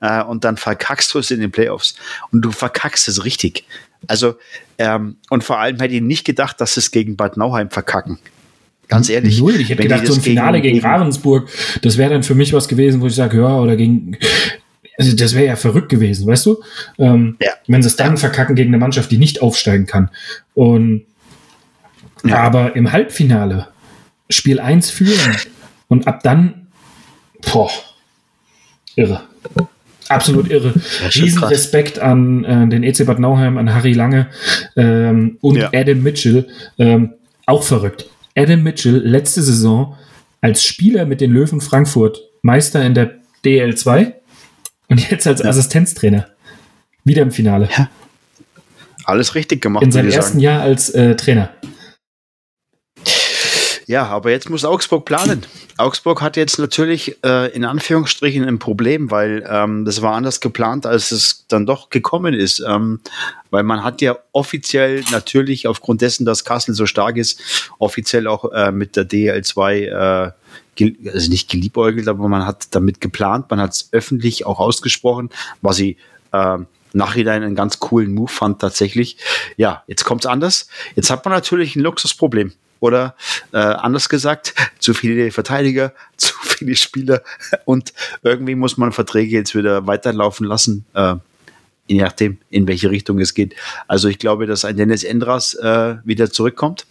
[0.00, 1.96] äh, und dann verkackst du es in den Playoffs.
[2.30, 3.64] Und du verkackst es richtig.
[4.06, 4.36] Also,
[4.78, 8.18] ähm, und vor allem hätte ich nicht gedacht, dass es gegen Bad Nauheim verkacken.
[8.88, 9.38] Ganz ehrlich.
[9.38, 9.56] Null.
[9.56, 11.48] Ich hätte gedacht, so ein Finale gegen, gegen Ravensburg,
[11.82, 14.16] das wäre dann für mich was gewesen, wo ich sage, ja, oder gegen,
[14.98, 16.60] also das wäre ja verrückt gewesen, weißt du?
[16.98, 17.52] Ähm, ja.
[17.68, 20.10] Wenn sie es dann verkacken gegen eine Mannschaft, die nicht aufsteigen kann.
[20.54, 21.06] Und
[22.24, 22.38] ja.
[22.38, 23.68] Aber im Halbfinale
[24.28, 25.36] Spiel 1 führen
[25.88, 26.68] und ab dann,
[27.52, 27.70] boah,
[28.96, 29.22] irre.
[30.08, 30.74] Absolut irre.
[31.14, 34.26] Riesen Respekt an äh, den EC Bad Nauheim, an Harry Lange
[34.76, 35.70] ähm, und ja.
[35.72, 36.48] Adam Mitchell.
[36.78, 37.14] Ähm,
[37.46, 38.06] auch verrückt.
[38.36, 39.96] Adam Mitchell, letzte Saison
[40.40, 44.14] als Spieler mit den Löwen Frankfurt Meister in der DL2
[44.88, 45.48] und jetzt als ja.
[45.48, 46.26] Assistenztrainer.
[47.04, 47.68] Wieder im Finale.
[47.76, 47.88] Ja.
[49.04, 49.82] Alles richtig gemacht.
[49.82, 50.40] In seinem ersten sagen.
[50.40, 51.50] Jahr als äh, Trainer.
[53.90, 55.42] Ja, aber jetzt muss Augsburg planen.
[55.76, 60.86] Augsburg hat jetzt natürlich äh, in Anführungsstrichen ein Problem, weil ähm, das war anders geplant,
[60.86, 62.62] als es dann doch gekommen ist.
[62.64, 63.00] Ähm,
[63.50, 67.40] weil man hat ja offiziell natürlich aufgrund dessen, dass Kassel so stark ist,
[67.80, 70.32] offiziell auch äh, mit der DL2 äh,
[71.12, 75.30] also nicht geliebäugelt, aber man hat damit geplant, man hat es öffentlich auch ausgesprochen,
[75.62, 75.96] was ich
[76.30, 76.58] äh,
[76.92, 79.16] Nachhinein einen ganz coolen Move fand tatsächlich.
[79.56, 80.68] Ja, jetzt kommt es anders.
[80.94, 82.52] Jetzt hat man natürlich ein Luxusproblem.
[82.80, 83.14] Oder
[83.52, 87.22] äh, anders gesagt, zu viele Verteidiger, zu viele Spieler
[87.64, 91.14] und irgendwie muss man Verträge jetzt wieder weiterlaufen lassen, äh,
[91.86, 93.54] je nachdem, in welche Richtung es geht.
[93.88, 96.86] Also ich glaube, dass ein Dennis Endras äh, wieder zurückkommt,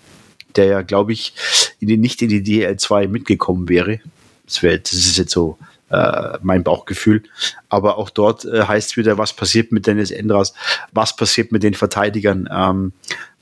[0.55, 1.33] der ja, glaube ich,
[1.79, 3.99] in die, nicht in die DL2 mitgekommen wäre.
[4.45, 5.57] Das, wär, das ist jetzt so
[5.89, 7.23] äh, mein Bauchgefühl.
[7.69, 10.53] Aber auch dort äh, heißt wieder, was passiert mit Dennis Endras,
[10.91, 12.49] was passiert mit den Verteidigern.
[12.51, 12.93] Ähm,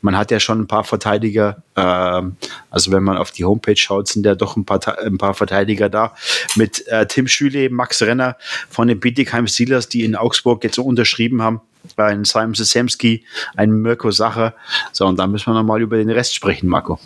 [0.02, 2.36] man hat ja schon ein paar Verteidiger, ähm,
[2.70, 5.90] also wenn man auf die Homepage schaut, sind ja doch ein paar, ein paar Verteidiger
[5.90, 6.14] da.
[6.56, 8.38] Mit äh, Tim Schüle, Max Renner
[8.70, 11.62] von den Bietigheim Steelers, die in Augsburg jetzt so unterschrieben haben.
[11.96, 13.24] Ein Simon Sesemski,
[13.56, 14.54] ein Mirko Sacher.
[14.92, 17.00] So, und da müssen wir nochmal über den Rest sprechen, Marco.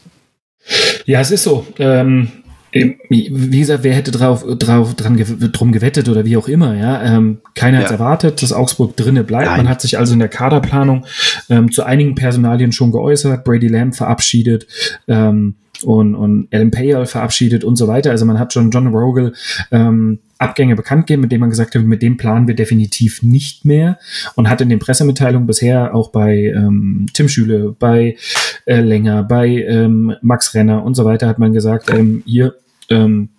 [1.06, 1.66] Ja, es ist so.
[1.78, 2.41] Ähm,
[2.74, 5.18] wie gesagt, wer hätte drauf, drauf dran,
[5.52, 7.04] drum gewettet oder wie auch immer, ja.
[7.04, 7.84] Ähm, keiner ja.
[7.84, 9.48] hat erwartet, dass Augsburg drinnen bleibt.
[9.48, 9.58] Nein.
[9.58, 11.06] Man hat sich also in der Kaderplanung
[11.50, 14.68] ähm, zu einigen Personalien schon geäußert, Brady Lamb verabschiedet,
[15.08, 18.12] ähm, und, und Alan Payal verabschiedet und so weiter.
[18.12, 19.34] Also man hat schon John Rogel
[19.72, 23.66] ähm, Abgänge bekannt gegeben, mit dem man gesagt hat, mit dem planen wir definitiv nicht
[23.66, 24.00] mehr
[24.36, 28.18] und hat in den Pressemitteilungen bisher auch bei ähm, Tim Schüle, bei
[28.66, 32.56] äh, Länger, bei ähm, Max Renner und so weiter hat man gesagt, ähm, hier
[32.90, 33.30] ähm,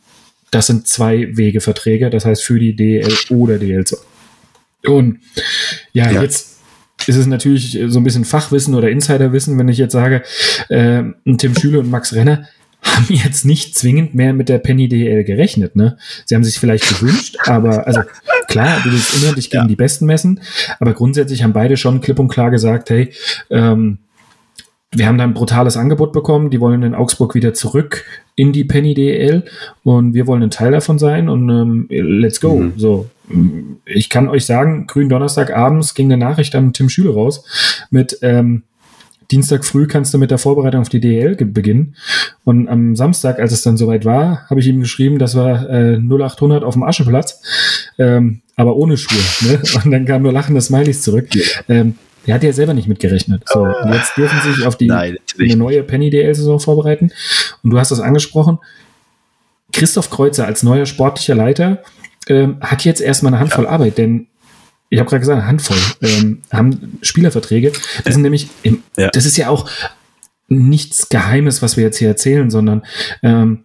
[0.53, 3.97] das sind zwei Wegeverträge, das heißt für die DL oder DL2.
[4.87, 5.21] Und
[5.93, 6.23] ja, ja.
[6.23, 6.61] jetzt
[7.07, 10.23] ist es natürlich so ein bisschen Fachwissen oder Insiderwissen, wenn ich jetzt sage,
[10.69, 11.03] äh,
[11.38, 12.47] Tim Schüle und Max Renner
[12.94, 15.96] haben jetzt nicht zwingend mehr mit der Penny DL gerechnet, ne?
[16.24, 18.02] Sie haben sich vielleicht gewünscht, aber also
[18.48, 19.68] klar, du willst immer dich gegen ja.
[19.68, 20.40] die Besten messen,
[20.81, 23.12] aber grundsätzlich haben beide schon klipp und klar gesagt, hey,
[23.50, 23.98] ähm,
[24.94, 28.05] wir haben da ein brutales Angebot bekommen, die wollen in Augsburg wieder zurück
[28.37, 29.44] in die Penny DL
[29.85, 32.57] und wir wollen ein Teil davon sein und ähm, let's go.
[32.57, 32.74] Mhm.
[32.76, 33.09] So,
[33.87, 37.44] ich kann euch sagen, grünen Donnerstag abends ging eine Nachricht an Tim Schüle raus
[37.90, 38.64] mit ähm,
[39.33, 41.97] Dienstag früh kannst du mit der Vorbereitung auf die DL beginnen.
[42.45, 45.97] Und am Samstag, als es dann soweit war, habe ich ihm geschrieben, das war äh,
[45.97, 47.42] 0800 auf dem Ascheplatz,
[47.99, 49.18] ähm, aber ohne Schuhe.
[49.49, 49.62] Ne?
[49.85, 51.29] Und dann kam nur lachende Smileys zurück.
[51.68, 51.95] Ähm,
[52.27, 53.42] der hat ja selber nicht mitgerechnet.
[53.47, 57.11] So, und jetzt dürfen sie sich auf die Nein, eine neue Penny DL-Saison vorbereiten.
[57.64, 58.59] Und du hast das angesprochen.
[59.73, 61.83] Christoph Kreuzer als neuer sportlicher Leiter
[62.29, 63.71] ähm, hat jetzt erstmal eine Handvoll ja.
[63.71, 64.29] Arbeit, denn
[64.92, 67.72] ich habe gerade gesagt, eine Handvoll ähm, haben Spielerverträge.
[68.05, 69.09] Das sind nämlich, im, ja.
[69.09, 69.70] das ist ja auch
[70.48, 72.83] nichts Geheimes, was wir jetzt hier erzählen, sondern
[73.22, 73.64] ähm,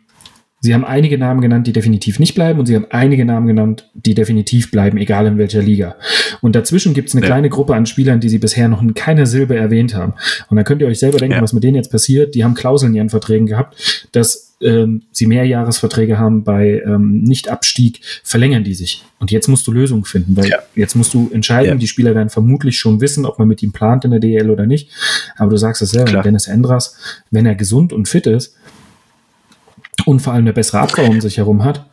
[0.59, 3.89] Sie haben einige Namen genannt, die definitiv nicht bleiben und Sie haben einige Namen genannt,
[3.93, 5.95] die definitiv bleiben, egal in welcher Liga.
[6.41, 7.27] Und dazwischen gibt es eine ja.
[7.27, 10.13] kleine Gruppe an Spielern, die Sie bisher noch in keiner Silbe erwähnt haben.
[10.49, 11.41] Und da könnt ihr euch selber denken, ja.
[11.43, 12.33] was mit denen jetzt passiert.
[12.33, 18.01] Die haben Klauseln in ihren Verträgen gehabt, dass ähm, sie Mehrjahresverträge haben bei ähm, Nicht-Abstieg,
[18.23, 19.03] verlängern die sich.
[19.19, 20.57] Und jetzt musst du Lösungen finden, weil ja.
[20.75, 24.05] jetzt musst du entscheiden, die Spieler werden vermutlich schon wissen, ob man mit ihm plant
[24.05, 24.89] in der DL oder nicht.
[25.37, 26.23] Aber du sagst es selber, Klar.
[26.23, 26.97] Dennis Endras,
[27.29, 28.55] wenn er gesund und fit ist,
[30.05, 31.85] und vor allem eine bessere Abwehr um sich herum hat,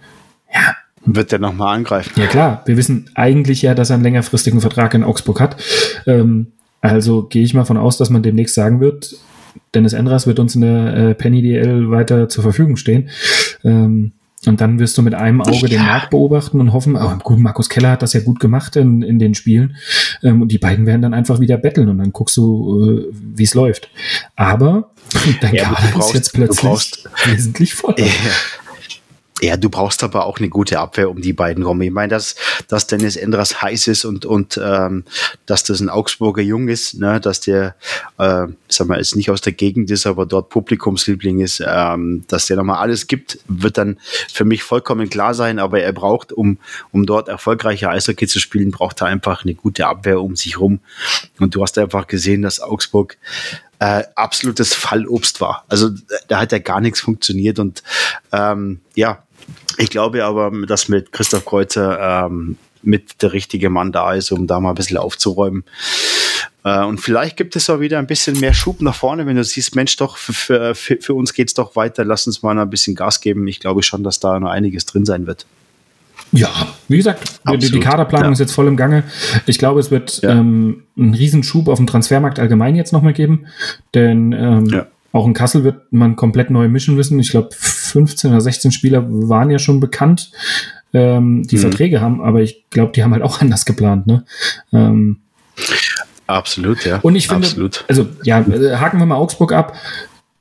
[0.53, 0.77] ja.
[1.07, 2.19] Wird der nochmal angreifen?
[2.19, 2.63] Ja, klar.
[2.65, 5.57] Wir wissen eigentlich ja, dass er einen längerfristigen Vertrag in Augsburg hat.
[6.07, 9.15] Ähm, also gehe ich mal von aus, dass man demnächst sagen wird,
[9.75, 13.11] Dennis Endras wird uns in der äh, Penny DL weiter zur Verfügung stehen.
[13.65, 14.13] Ähm,
[14.47, 17.69] und dann wirst du mit einem Auge den Markt beobachten und hoffen, oh, gut, Markus
[17.69, 19.77] Keller hat das ja gut gemacht in, in den Spielen.
[20.23, 23.45] Ähm, und die beiden werden dann einfach wieder betteln und dann guckst du, äh, wie
[23.45, 23.91] es läuft.
[24.37, 24.91] Aber
[25.41, 27.99] dein ja, Kader brauchst, ist jetzt plötzlich wesentlich voller.
[27.99, 28.07] Ja.
[29.45, 31.83] Ja, du brauchst aber auch eine gute Abwehr um die beiden rum.
[31.83, 32.35] Ich meine, dass,
[32.69, 35.05] dass Dennis Endras heiß ist und, und ähm,
[35.45, 37.75] dass das ein Augsburger Jung ist, ne, dass der,
[38.17, 42.47] äh, sag mal, jetzt nicht aus der Gegend ist, aber dort Publikumsliebling ist, ähm, dass
[42.47, 43.99] der nochmal alles gibt, wird dann
[44.33, 45.59] für mich vollkommen klar sein.
[45.59, 46.57] Aber er braucht, um,
[46.93, 50.79] um dort erfolgreicher Eishockey zu spielen, braucht er einfach eine gute Abwehr um sich rum.
[51.39, 53.19] Und du hast einfach gesehen, dass Augsburg
[53.85, 55.65] äh, absolutes Fallobst war.
[55.69, 55.91] Also
[56.29, 57.83] da hat ja gar nichts funktioniert und
[58.33, 59.23] ähm, ja,
[59.77, 64.47] ich glaube aber, dass mit Christoph Kreuzer ähm, mit der richtige Mann da ist, um
[64.47, 65.65] da mal ein bisschen aufzuräumen.
[66.65, 69.45] Äh, und vielleicht gibt es auch wieder ein bisschen mehr Schub nach vorne, wenn du
[69.45, 72.95] siehst, Mensch, doch, für, für, für uns geht's doch weiter, lass uns mal ein bisschen
[72.95, 73.47] Gas geben.
[73.49, 75.45] Ich glaube schon, dass da noch einiges drin sein wird.
[76.33, 76.51] Ja,
[76.89, 78.33] wie gesagt, die, die, Kaderplanung ja.
[78.33, 79.05] ist jetzt voll im Gange.
[79.47, 80.31] Ich glaube, es wird ja.
[80.31, 83.47] ähm, einen Riesenschub auf dem Transfermarkt allgemein jetzt nochmal geben,
[83.95, 84.87] denn ähm, ja.
[85.13, 87.21] auch in Kassel wird man komplett neue mischen müssen.
[87.21, 90.33] Ich glaube, 15 oder 16 Spieler waren ja schon bekannt,
[90.93, 91.61] ähm, die mhm.
[91.61, 94.09] Verträge haben, aber ich glaube, die haben halt auch anders geplant.
[94.09, 94.25] Ne?
[94.73, 95.19] Ähm,
[96.27, 96.99] Absolut, ja.
[97.03, 97.85] Und ich finde, Absolut.
[97.87, 99.77] also ja, äh, haken wir mal Augsburg ab.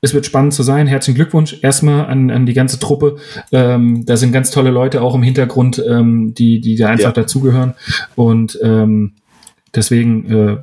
[0.04, 0.86] Es wird spannend zu sein.
[0.86, 3.16] Herzlichen Glückwunsch erstmal an, an die ganze Truppe.
[3.54, 7.24] Ähm, da sind ganz tolle Leute auch im Hintergrund, ähm, die, die da einfach ja.
[7.24, 7.74] dazugehören.
[8.16, 9.14] Und ähm,
[9.74, 10.58] deswegen äh,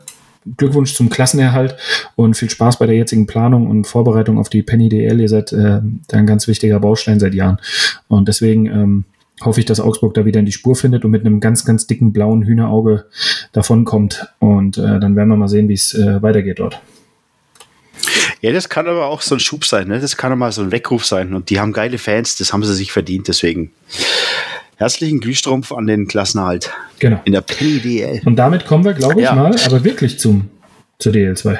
[0.59, 1.75] Glückwunsch zum Klassenerhalt
[2.17, 5.19] und viel Spaß bei der jetzigen Planung und Vorbereitung auf die Penny DL.
[5.19, 7.61] Ihr seid äh, da ein ganz wichtiger Baustein seit Jahren.
[8.09, 9.05] Und deswegen ähm,
[9.41, 11.87] hoffe ich, dass Augsburg da wieder in die Spur findet und mit einem ganz, ganz
[11.87, 13.07] dicken blauen Hühnerauge
[13.53, 14.35] davonkommt.
[14.39, 16.83] Und äh, dann werden wir mal sehen, wie es äh, weitergeht dort.
[18.41, 20.01] Ja, das kann aber auch so ein Schub sein, ne?
[20.01, 21.35] Das kann auch mal so ein Weckruf sein.
[21.35, 23.73] Und die haben geile Fans, das haben sie sich verdient, deswegen.
[24.77, 26.73] Herzlichen Glühstrumpf an den Klassenerhalt.
[27.01, 27.21] Genau.
[27.25, 28.23] In der PDL.
[28.25, 29.35] Und damit kommen wir, glaube ich, ja.
[29.35, 30.49] mal, aber wirklich zum,
[30.99, 31.59] zur DL2.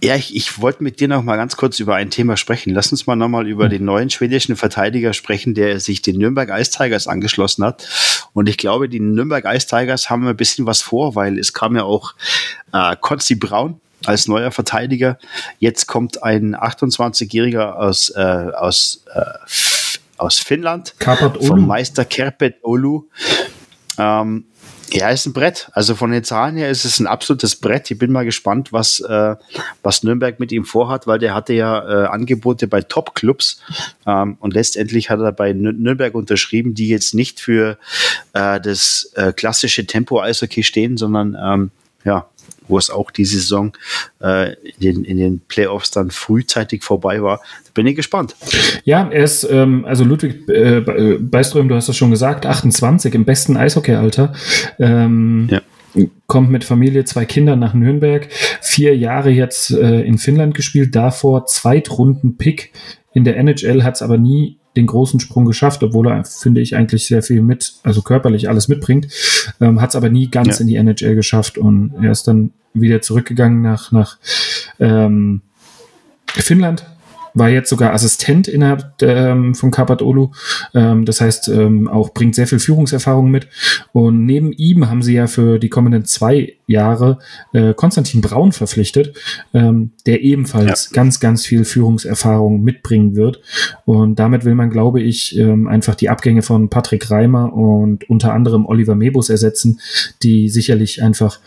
[0.00, 2.72] Ja, ich, ich wollte mit dir noch mal ganz kurz über ein Thema sprechen.
[2.72, 3.70] Lass uns mal noch mal über hm.
[3.70, 7.88] den neuen schwedischen Verteidiger sprechen, der sich den Nürnberg Ice Tigers angeschlossen hat.
[8.32, 11.74] Und ich glaube, die Nürnberg Ice Tigers haben ein bisschen was vor, weil es kam
[11.74, 12.14] ja auch
[12.72, 15.18] äh, Konzi Braun als neuer Verteidiger.
[15.58, 19.24] Jetzt kommt ein 28-Jähriger aus, äh, aus äh,
[20.18, 20.94] aus Finnland.
[20.98, 23.04] Karpat Vom Meister Kerpet Olu.
[23.96, 24.44] Ähm,
[24.90, 25.68] ja, ist ein Brett.
[25.72, 27.90] Also von den Zahlen her ist es ein absolutes Brett.
[27.90, 29.36] Ich bin mal gespannt, was, äh,
[29.82, 33.60] was Nürnberg mit ihm vorhat, weil der hatte ja äh, Angebote bei Top-Clubs
[34.06, 37.76] ähm, und letztendlich hat er bei Nürnberg unterschrieben, die jetzt nicht für
[38.32, 41.70] äh, das äh, klassische Tempo-Eishockey stehen, sondern ähm,
[42.04, 42.26] ja,
[42.68, 43.72] wo es auch diese Saison
[44.22, 47.38] äh, in, den, in den Playoffs dann frühzeitig vorbei war.
[47.64, 48.36] Da bin ich gespannt.
[48.84, 53.24] Ja, er ist, ähm, also Ludwig äh, Beiström, du hast das schon gesagt, 28 im
[53.24, 54.32] besten Eishockeyalter.
[54.78, 55.60] Ähm, ja
[56.26, 58.28] kommt mit Familie, zwei Kinder nach Nürnberg,
[58.60, 62.72] vier Jahre jetzt äh, in Finnland gespielt, davor Zweitrunden-Pick
[63.14, 66.76] in der NHL, hat es aber nie den großen Sprung geschafft, obwohl er, finde ich,
[66.76, 69.08] eigentlich sehr viel mit, also körperlich alles mitbringt,
[69.60, 70.62] ähm, hat es aber nie ganz ja.
[70.62, 74.18] in die NHL geschafft und er ist dann wieder zurückgegangen nach, nach
[74.78, 75.42] ähm,
[76.26, 76.86] Finnland,
[77.34, 80.30] war jetzt sogar Assistent innerhalb ähm, von Kapat Olu.
[80.74, 83.48] Ähm, das heißt, ähm, auch bringt sehr viel Führungserfahrung mit.
[83.92, 87.18] Und neben ihm haben sie ja für die kommenden zwei Jahre
[87.52, 89.16] äh, Konstantin Braun verpflichtet,
[89.52, 90.94] ähm, der ebenfalls ja.
[90.94, 93.40] ganz, ganz viel Führungserfahrung mitbringen wird.
[93.84, 98.32] Und damit will man, glaube ich, ähm, einfach die Abgänge von Patrick Reimer und unter
[98.32, 99.80] anderem Oliver Mebus ersetzen,
[100.22, 101.40] die sicherlich einfach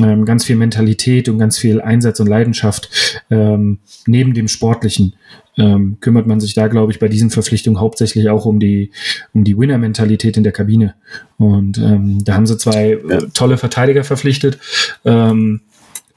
[0.00, 2.90] ähm, ganz viel Mentalität und ganz viel Einsatz und Leidenschaft
[3.30, 5.14] ähm, neben dem Sportlichen
[5.56, 8.90] ähm, kümmert man sich da, glaube ich, bei diesen Verpflichtungen hauptsächlich auch um die,
[9.32, 10.94] um die Winner-Mentalität in der Kabine.
[11.38, 14.58] Und ähm, da haben sie zwei äh, tolle Verteidiger verpflichtet,
[15.04, 15.60] ähm,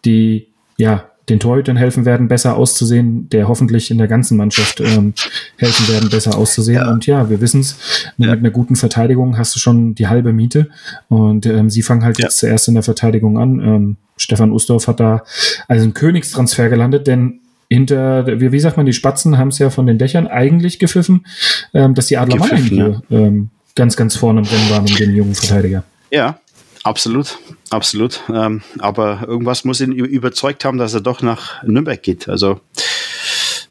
[0.06, 0.48] die
[0.78, 5.14] ja den Torhütern helfen werden, besser auszusehen, der hoffentlich in der ganzen Mannschaft ähm,
[5.58, 6.82] helfen werden, besser auszusehen.
[6.82, 6.92] Ja.
[6.92, 7.78] Und ja, wir wissen es,
[8.16, 10.70] mit einer guten Verteidigung hast du schon die halbe Miete.
[11.10, 12.26] Und ähm, sie fangen halt ja.
[12.26, 13.60] jetzt zuerst in der Verteidigung an.
[13.60, 15.24] Ähm, Stefan Ustorf hat da
[15.68, 19.70] also einen Königstransfer gelandet, denn hinter, wie, wie sagt man, die Spatzen haben es ja
[19.70, 21.26] von den Dächern eigentlich gepfiffen,
[21.74, 25.16] ähm, dass die Adler Mannheim hier ähm, ganz, ganz vorne im Rennen waren um den
[25.16, 25.84] jungen Verteidiger.
[26.12, 26.40] Ja,
[26.84, 27.38] absolut,
[27.70, 28.22] absolut.
[28.34, 32.30] Ähm, aber irgendwas muss ihn überzeugt haben, dass er doch nach Nürnberg geht.
[32.30, 32.62] Also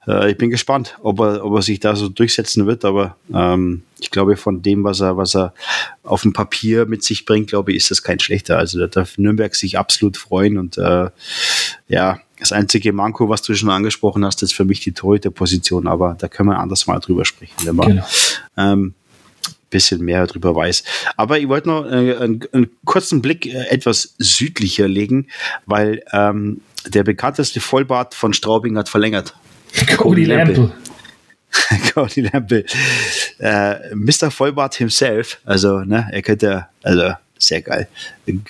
[0.07, 2.85] äh, ich bin gespannt, ob er, ob er sich da so durchsetzen wird.
[2.85, 5.55] Aber ähm, ich glaube, von dem, was er, was er
[6.03, 8.59] auf dem Papier mit sich bringt, glaube ich, ist das kein schlechter.
[8.59, 11.11] Also da darf Nürnberg sich absolut freuen und äh,
[11.89, 16.17] ja, das einzige Manko, was du schon angesprochen hast, ist für mich die Torhüter-Position, aber
[16.19, 18.07] da können wir anders mal drüber sprechen, wenn man genau.
[18.57, 18.95] ähm,
[19.71, 20.85] bisschen mehr drüber weiß.
[21.17, 25.29] Aber ich wollte noch äh, einen, einen, kurzen Blick äh, etwas südlicher legen,
[25.67, 29.35] weil ähm, der bekannteste Vollbart von Straubing hat verlängert.
[29.97, 30.73] Cody Lample.
[31.93, 32.65] Cody Lample.
[33.39, 34.31] Äh, Mr.
[34.31, 37.87] Vollbart himself, also ne, er könnte, also sehr geil.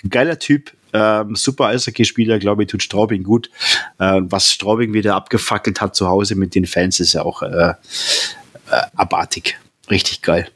[0.09, 3.51] Geiler Typ, ähm, super Eishockey-Spieler, glaube ich, tut Straubing gut.
[3.99, 7.71] Äh, was Straubing wieder abgefackelt hat zu Hause mit den Fans, ist ja auch äh,
[7.71, 7.75] äh,
[8.95, 9.59] abartig.
[9.91, 10.49] Richtig geil.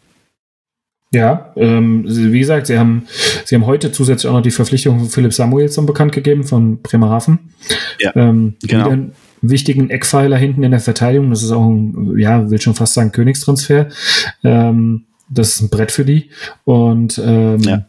[1.12, 3.07] Ja, ähm, wie gesagt, sie haben,
[3.45, 7.53] sie haben heute zusätzlich auch noch die Verpflichtung von Philipp Samuelsson bekannt gegeben von Bremerhaven.
[7.99, 8.88] Ja, ähm, genau.
[8.88, 9.12] einen
[9.43, 11.31] wichtigen Eckpfeiler hinten in der Verteidigung.
[11.31, 13.88] Das ist auch ein, ja, will schon fast sagen, Königstransfer.
[14.45, 16.31] Ähm, das ist ein Brett für die.
[16.64, 17.87] Und ähm, ja.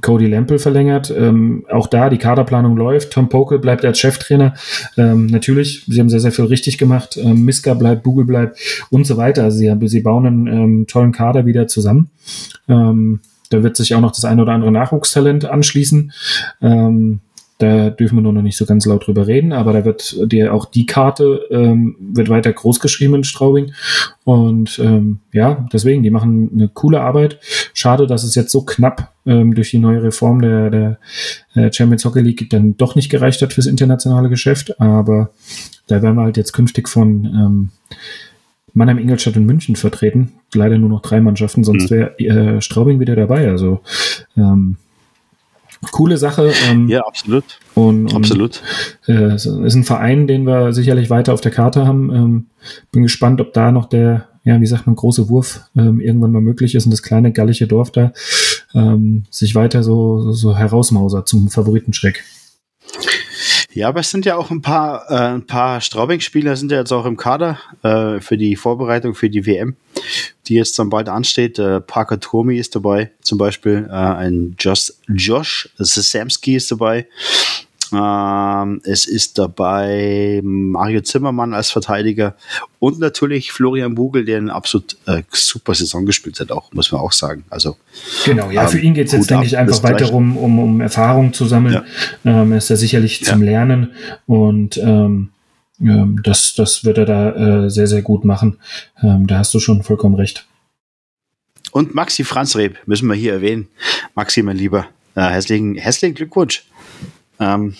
[0.00, 1.10] Cody Lample verlängert.
[1.16, 3.12] Ähm, auch da, die Kaderplanung läuft.
[3.12, 4.54] Tom Pokel bleibt als Cheftrainer.
[4.96, 7.16] Ähm, natürlich, sie haben sehr, sehr viel richtig gemacht.
[7.16, 8.58] Ähm, Miska bleibt, Google bleibt
[8.90, 9.44] und so weiter.
[9.44, 12.10] Also sie, haben, sie bauen einen ähm, tollen Kader wieder zusammen.
[12.68, 16.12] Ähm, da wird sich auch noch das ein oder andere Nachwuchstalent anschließen.
[16.60, 17.20] Ähm,
[17.62, 20.52] da dürfen wir nur noch nicht so ganz laut drüber reden, aber da wird dir
[20.52, 23.72] auch die Karte ähm, wird weiter groß geschrieben in Straubing.
[24.24, 27.38] Und ähm, ja, deswegen, die machen eine coole Arbeit.
[27.72, 30.98] Schade, dass es jetzt so knapp ähm, durch die neue Reform der, der
[31.54, 34.80] äh, Champions Hockey League dann doch nicht gereicht hat fürs internationale Geschäft.
[34.80, 35.30] Aber
[35.86, 37.70] da werden wir halt jetzt künftig von ähm,
[38.72, 40.32] Mannheim, Ingolstadt und München vertreten.
[40.52, 41.94] Leider nur noch drei Mannschaften, sonst mhm.
[41.94, 42.18] wäre
[42.56, 43.48] äh, Straubing wieder dabei.
[43.48, 43.82] Also
[44.36, 44.78] ähm,
[45.90, 46.52] coole Sache.
[46.68, 47.44] Ähm, ja, absolut.
[47.74, 48.62] Und, und absolut.
[49.08, 52.14] Äh, ist ein Verein, den wir sicherlich weiter auf der Karte haben.
[52.14, 52.46] Ähm,
[52.92, 56.40] bin gespannt, ob da noch der, ja, wie sagt man, große Wurf ähm, irgendwann mal
[56.40, 58.12] möglich ist und das kleine gallische Dorf da
[58.74, 62.24] ähm, sich weiter so, so herausmausert zum Favoritenschreck.
[63.74, 66.92] Ja, aber es sind ja auch ein paar, äh, ein paar Straubing-Spieler sind ja jetzt
[66.92, 69.76] auch im Kader äh, für die Vorbereitung für die WM,
[70.46, 71.58] die jetzt dann bald ansteht.
[71.58, 73.86] Äh, Parker Turmi ist dabei, zum Beispiel.
[73.88, 77.06] Äh, ein Josh, Josh Samsky ist dabei.
[77.92, 82.34] Ähm, es ist dabei Mario Zimmermann als Verteidiger
[82.78, 87.00] und natürlich Florian Bugel, der eine absolut äh, super Saison gespielt hat, auch, muss man
[87.00, 87.44] auch sagen.
[87.50, 87.76] Also,
[88.24, 90.80] genau, ja, ähm, für ihn geht es jetzt, denke ich, einfach weiter um, um, um
[90.80, 91.82] Erfahrung zu sammeln.
[92.24, 92.42] Ja.
[92.42, 93.32] Ähm, er ist ja sicherlich ja.
[93.32, 93.92] zum Lernen
[94.26, 95.30] und ähm,
[95.80, 98.58] ähm, das, das wird er da äh, sehr, sehr gut machen.
[99.02, 100.46] Ähm, da hast du schon vollkommen recht.
[101.72, 103.68] Und Maxi Franzreb müssen wir hier erwähnen.
[104.14, 106.64] Maxi, mein Lieber, äh, herzlichen, herzlichen Glückwunsch
[107.42, 107.74] ähm,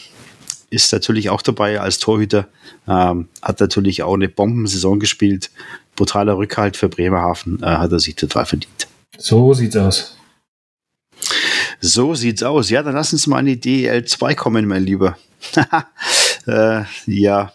[0.70, 2.48] ist natürlich auch dabei als Torhüter.
[2.88, 5.50] Ähm, hat natürlich auch eine Bombensaison gespielt.
[5.94, 8.88] Brutaler Rückhalt für Bremerhaven äh, hat er sich total verdient.
[9.18, 10.16] So sieht's aus.
[11.80, 12.70] So sieht's aus.
[12.70, 15.18] Ja, dann lass uns mal in die DL2 kommen, mein Lieber.
[16.46, 17.52] äh, ja,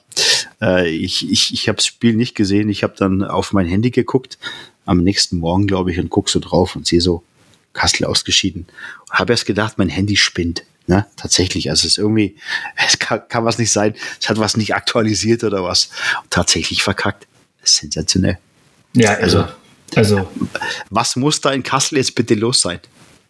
[0.62, 2.70] äh, ich, ich, ich habe das Spiel nicht gesehen.
[2.70, 4.38] Ich habe dann auf mein Handy geguckt,
[4.86, 7.24] am nächsten Morgen, glaube ich, und guck so drauf und sehe so,
[7.74, 8.67] Kassel ausgeschieden.
[9.10, 10.63] Habe erst gedacht, mein Handy spinnt.
[10.88, 11.06] Ne?
[11.17, 12.38] Tatsächlich, also es ist irgendwie,
[12.88, 15.89] es kann, kann was nicht sein, es hat was nicht aktualisiert oder was.
[16.23, 17.28] Und tatsächlich verkackt.
[17.63, 18.38] Sensationell.
[18.93, 19.45] Ja, also,
[19.95, 20.30] also.
[20.89, 22.80] Was muss da in Kassel jetzt bitte los sein?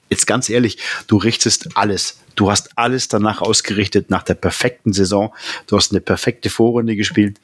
[0.10, 2.20] Jetzt ganz ehrlich, du richtest alles.
[2.36, 5.34] Du hast alles danach ausgerichtet, nach der perfekten Saison.
[5.66, 7.40] Du hast eine perfekte Vorrunde gespielt.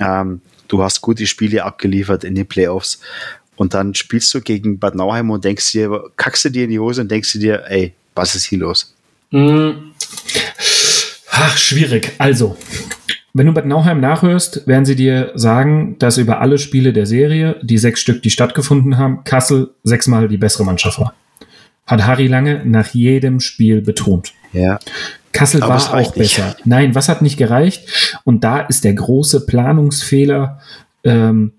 [0.00, 3.00] Ähm, du hast gute Spiele abgeliefert in den Playoffs.
[3.56, 6.80] Und dann spielst du gegen Bad Nauheim und denkst dir, kackst du dir in die
[6.80, 8.94] Hose und denkst dir, ey, was ist hier los?
[9.32, 9.92] Hm.
[11.30, 12.12] Ach, schwierig.
[12.18, 12.56] Also,
[13.34, 17.56] wenn du Bad Nauheim nachhörst, werden sie dir sagen, dass über alle Spiele der Serie,
[17.62, 21.14] die sechs Stück, die stattgefunden haben, Kassel sechsmal die bessere Mannschaft war.
[21.86, 24.32] Hat Harry Lange nach jedem Spiel betont.
[24.52, 24.78] Ja.
[25.32, 26.48] Kassel Aber war auch besser.
[26.48, 26.66] Nicht.
[26.66, 28.20] Nein, was hat nicht gereicht?
[28.24, 30.60] Und da ist der große Planungsfehler,
[31.04, 31.52] ähm,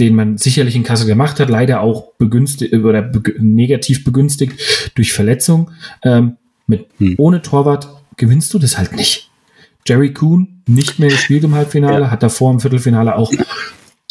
[0.00, 5.12] den man sicherlich in Kassel gemacht hat, leider auch begünstigt oder be negativ begünstigt durch
[5.12, 5.70] Verletzung.
[6.02, 7.14] Ähm, mit hm.
[7.18, 9.30] ohne Torwart gewinnst du das halt nicht.
[9.86, 12.10] Jerry Kuhn nicht mehr gespielt im Halbfinale, Ja.
[12.10, 13.32] hat davor im Viertelfinale auch,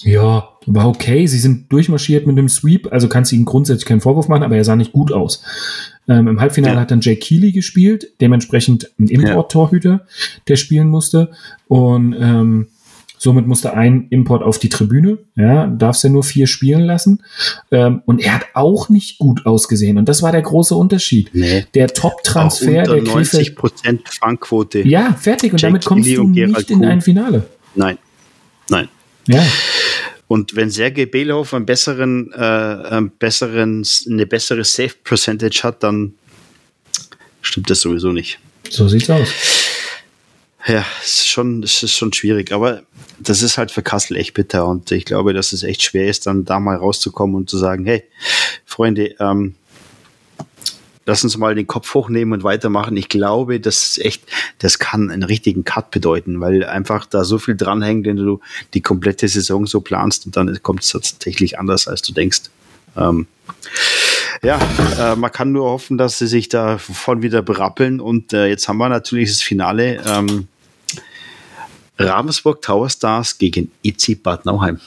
[0.03, 1.25] ja, war okay.
[1.27, 4.55] Sie sind durchmarschiert mit einem Sweep, also kannst du ihnen grundsätzlich keinen Vorwurf machen, aber
[4.57, 5.43] er sah nicht gut aus.
[6.07, 6.81] Ähm, Im Halbfinale Ja.
[6.81, 10.05] hat dann Jay Keeley gespielt, dementsprechend ein Import-Torhüter,
[10.47, 11.31] der spielen musste.
[11.67, 12.67] Und ähm,
[13.23, 15.17] somit musste ein Import auf die Tribüne.
[15.35, 17.23] Ja, darfst ja nur vier spielen lassen.
[17.71, 19.97] Ähm, und er hat auch nicht gut ausgesehen.
[19.97, 21.29] Und das war der große Unterschied.
[21.33, 21.65] Nee.
[21.73, 23.55] Der Top-Transfer der 90 Krefeld.
[23.55, 24.85] Prozent Fangquote.
[24.85, 25.53] Ja, fertig.
[25.53, 27.47] Und Jake damit kommst Keely du nicht in ein Finale.
[27.75, 27.97] Nein.
[28.69, 28.89] Nein.
[29.27, 29.43] Ja.
[30.27, 36.15] Und wenn Sergei Belov einen besseren, äh, einen besseren, eine bessere Safe Percentage hat, dann
[37.41, 38.39] stimmt das sowieso nicht.
[38.69, 39.29] So sieht's aus.
[40.65, 42.83] Ja, es ist schon, es ist schon schwierig, aber
[43.19, 46.25] das ist halt für Kassel echt bitter und ich glaube, dass es echt schwer ist,
[46.25, 48.03] dann da mal rauszukommen und zu sagen, hey,
[48.65, 49.55] Freunde, ähm,
[51.05, 52.95] lass uns mal den Kopf hochnehmen und weitermachen.
[52.95, 54.23] Ich glaube, das ist echt,
[54.59, 58.39] das kann einen richtigen Cut bedeuten, weil einfach da so viel dranhängt, wenn du
[58.73, 62.43] die komplette Saison so planst und dann kommt es tatsächlich anders, als du denkst.
[62.95, 63.27] Ähm,
[64.41, 64.59] ja,
[64.99, 67.99] äh, man kann nur hoffen, dass sie sich davon wieder berappeln.
[67.99, 70.01] Und äh, jetzt haben wir natürlich das Finale.
[70.05, 70.47] Ähm,
[72.03, 74.79] Ravensburg Tower Stars gegen EC Bad Nauheim.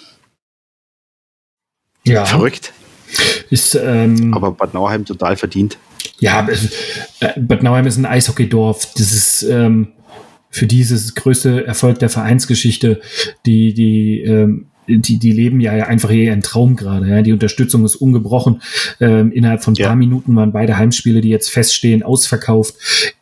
[2.04, 2.24] Ja.
[2.24, 2.72] Verrückt,
[3.50, 5.78] Ist, ähm, aber Bad Nauheim total verdient.
[6.18, 6.46] Ja,
[7.20, 8.94] äh, Bad Nauheim ist ein Eishockeydorf.
[8.94, 9.92] Das ist ähm,
[10.50, 13.00] für dieses größte Erfolg der Vereinsgeschichte.
[13.44, 17.08] Die, die, ähm, die, die leben ja einfach hier ihren Traum gerade.
[17.08, 17.22] Ja.
[17.22, 18.62] Die Unterstützung ist ungebrochen.
[19.00, 19.88] Ähm, innerhalb von ein Ja.
[19.88, 22.74] paar Minuten waren beide Heimspiele, die jetzt feststehen, ausverkauft.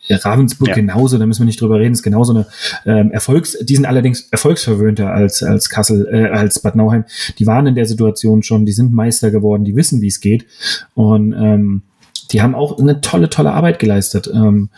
[0.09, 0.75] Äh, Ravensburg Ja.
[0.75, 2.47] genauso, da müssen wir nicht drüber reden, ist genauso eine
[2.87, 7.05] ähm, Erfolgs, die sind allerdings erfolgsverwöhnter als, als Kassel, äh, als Bad Nauheim.
[7.39, 10.45] Die waren in der Situation schon, die sind Meister geworden, die wissen, wie es geht.
[10.95, 11.83] Und ähm,
[12.35, 14.28] die haben auch eine tolle, tolle Arbeit geleistet.
[14.35, 14.68] Ähm,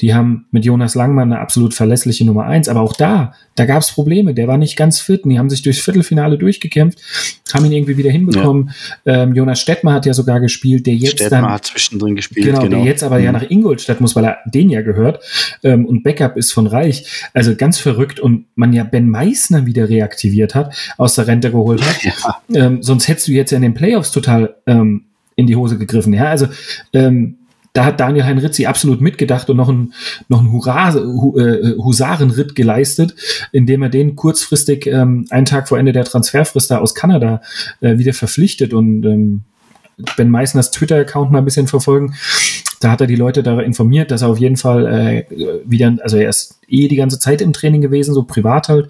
[0.00, 3.80] die haben mit Jonas Langmann eine absolut verlässliche Nummer eins, aber auch da, da gab
[3.80, 4.34] es Probleme.
[4.34, 5.22] Der war nicht ganz fit.
[5.22, 6.98] Und die haben sich durchs Viertelfinale durchgekämpft,
[7.54, 8.70] haben ihn irgendwie wieder hinbekommen.
[9.06, 12.46] Ähm, Jonas Stettmer hat ja sogar gespielt, der jetzt Stettmer dann hat zwischendrin gespielt.
[12.46, 13.38] Genau, der jetzt aber ja Mhm.
[13.38, 15.20] nach Ingolstadt muss, weil er den ja gehört.
[15.62, 17.06] Ähm, und Backup ist von Reich.
[17.32, 18.18] Also ganz verrückt.
[18.18, 21.94] Und man ja Ben Meissner wieder reaktiviert hat, aus der Rente geholt hat.
[22.02, 25.04] Ja, Ähm, sonst hättest du jetzt ja in den Playoffs total ähm,
[25.36, 26.12] in die Hose gegriffen.
[26.12, 26.48] Ja, also
[26.92, 27.38] ähm,
[27.74, 29.92] da hat Daniel Heinritzi absolut mitgedacht und noch ein
[30.28, 33.14] noch ein Hurra, hu, äh, Husarenritt geleistet,
[33.50, 37.42] indem er den kurzfristig ähm, einen Tag vor Ende der Transferfrist da aus Kanada
[37.80, 39.42] äh, wieder verpflichtet und ähm,
[40.16, 42.14] Ben Meissners Twitter-Account mal ein bisschen verfolgen.
[42.80, 45.24] Da hat er die Leute darüber informiert, dass er auf jeden Fall äh,
[45.64, 48.88] wieder, also er ist eh die ganze Zeit im Training gewesen, so privat halt,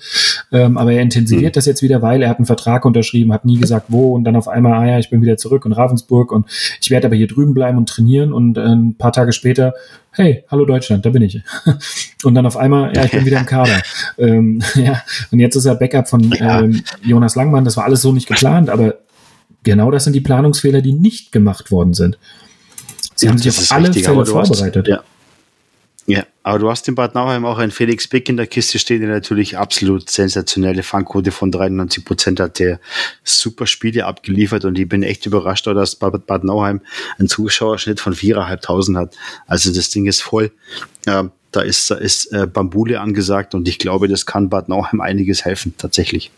[0.52, 1.56] ähm, aber er intensiviert Mhm.
[1.56, 4.36] das jetzt wieder, weil er hat einen Vertrag unterschrieben, hat nie gesagt, wo und dann
[4.36, 6.46] auf einmal, ah ja, ich bin wieder zurück in Ravensburg und
[6.80, 9.74] ich werde aber hier drüben bleiben und trainieren und äh, ein paar Tage später,
[10.12, 11.40] hey, hallo Deutschland, da bin ich.
[12.22, 13.82] Und dann auf einmal, ja, ich bin wieder im Kader.
[14.18, 18.12] ähm, ja, und jetzt ist er Backup von ähm, Jonas Langmann, das war alles so
[18.12, 18.94] nicht geplant, aber
[19.62, 22.16] genau das sind die Planungsfehler, die nicht gemacht worden sind.
[23.16, 24.88] Sie haben sich auf alle richtig, Fälle hast- vorbereitet.
[24.88, 25.02] Ja.
[26.06, 29.00] ja, aber du hast in Bad Nauheim auch einen Felix Bick in der Kiste stehen,
[29.00, 32.80] der natürlich absolut sensationelle Fangquote von 93 Prozent hat, der
[33.22, 36.80] super Spiele abgeliefert und ich bin echt überrascht, dass Bad Bad Nauheim
[37.18, 39.16] einen Zuschauerschnitt von 4.500 hat.
[39.46, 40.50] Also das Ding ist voll.
[41.06, 45.00] Ähm, da ist, da ist äh, Bambule angesagt und ich glaube, das kann Bad Nauheim
[45.00, 46.32] einiges helfen, tatsächlich.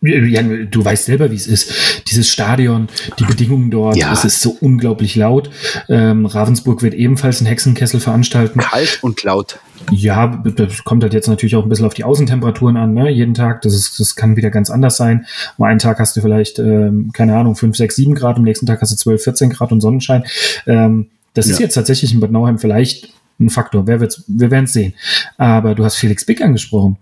[0.00, 1.72] Ja, du weißt selber, wie es ist.
[2.08, 2.86] Dieses Stadion,
[3.18, 4.12] die Bedingungen dort, Ja.
[4.12, 5.50] es ist so unglaublich laut.
[5.88, 8.60] Ähm, Ravensburg wird ebenfalls einen Hexenkessel veranstalten.
[8.60, 9.58] Kalt und laut.
[9.90, 13.10] Ja, das kommt halt jetzt natürlich auch ein bisschen auf die Außentemperaturen an, ne?
[13.10, 15.26] Jeden Tag, das ist, das kann wieder ganz anders sein.
[15.56, 18.66] Am einen Tag hast du vielleicht, ähm, keine Ahnung, 5, 6, 7 Grad, am nächsten
[18.66, 20.22] Tag hast du 12, 14 Grad und Sonnenschein.
[20.66, 21.64] Ähm, das ist Ja.
[21.64, 23.08] jetzt tatsächlich in Bad Nauheim vielleicht
[23.40, 23.86] ein Faktor.
[23.86, 24.94] Wer wird's, wir werden es sehen.
[25.38, 26.96] Aber du hast Felix Bick angesprochen.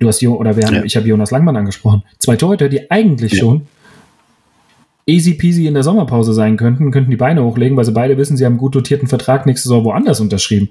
[0.00, 0.82] Du hast jo oder wir haben, Ja.
[0.84, 2.02] ich habe Jonas Langmann angesprochen.
[2.18, 3.38] Zwei Torhüter, die eigentlich Ja.
[3.40, 3.66] schon
[5.06, 8.36] easy peasy in der Sommerpause sein könnten, könnten die Beine hochlegen, weil sie beide wissen,
[8.36, 10.70] sie haben einen gut dotierten Vertrag nächste Saison woanders unterschrieben.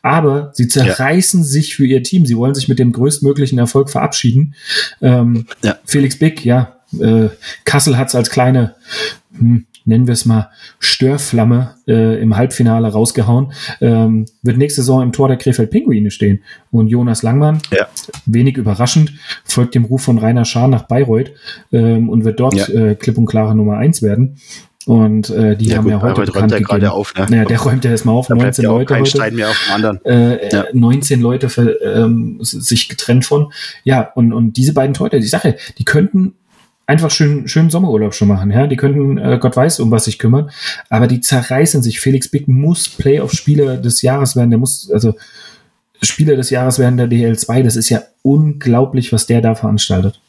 [0.00, 2.24] Aber sie zerreißen sich für ihr Team.
[2.24, 4.54] Sie wollen sich mit dem größtmöglichen Erfolg verabschieden.
[5.02, 5.76] Ähm, Ja.
[5.84, 7.28] Felix Bick, ja, äh,
[7.64, 8.76] Kassel hat es als kleine,
[9.36, 13.52] hm, nennen wir es mal, Störflamme äh, im Halbfinale rausgehauen.
[13.80, 16.42] Ähm, wird nächste Saison im Tor der Krefeld Pinguine stehen.
[16.70, 17.86] Und Jonas Langmann, Ja.
[18.26, 19.12] wenig überraschend,
[19.44, 21.32] folgt dem Ruf von Rainer Schahn nach Bayreuth
[21.72, 22.66] ähm, und wird dort Ja.
[22.68, 24.36] äh, klipp und klare Nummer eins werden.
[24.86, 27.14] Und äh, die haben gut, ja heute Bayreuth räumt er gerade auf.
[27.14, 27.26] Ne?
[27.28, 29.50] Naja, der räumt ja erstmal auf, da bleibt 19 ja Leute kein heute Stein mehr
[29.50, 30.04] auf dem anderen.
[30.04, 30.64] äh, Ja.
[30.72, 33.52] 19 Leute ver, ähm, sich getrennt von.
[33.84, 36.34] Ja, und, und diese beiden Torhüter, die Sache, die könnten
[36.90, 38.66] einfach schön, schönen Sommerurlaub schon machen, ja.
[38.66, 40.50] Die könnten, äh, Gott weiß, um was sich kümmern,
[40.88, 42.00] aber die zerreißen sich.
[42.00, 45.14] Felix Bick muss Playoff-Spieler des Jahres werden, der muss, also
[46.02, 47.62] Spieler des Jahres werden der DL2.
[47.62, 50.20] Das ist ja unglaublich, was der da veranstaltet.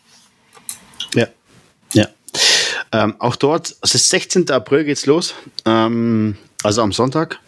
[1.16, 1.28] Ja,
[1.93, 2.07] ja.
[2.91, 4.51] Ähm, auch dort, es ist 16.
[4.51, 5.34] April geht's los.
[5.66, 7.39] Ähm, also am Sonntag.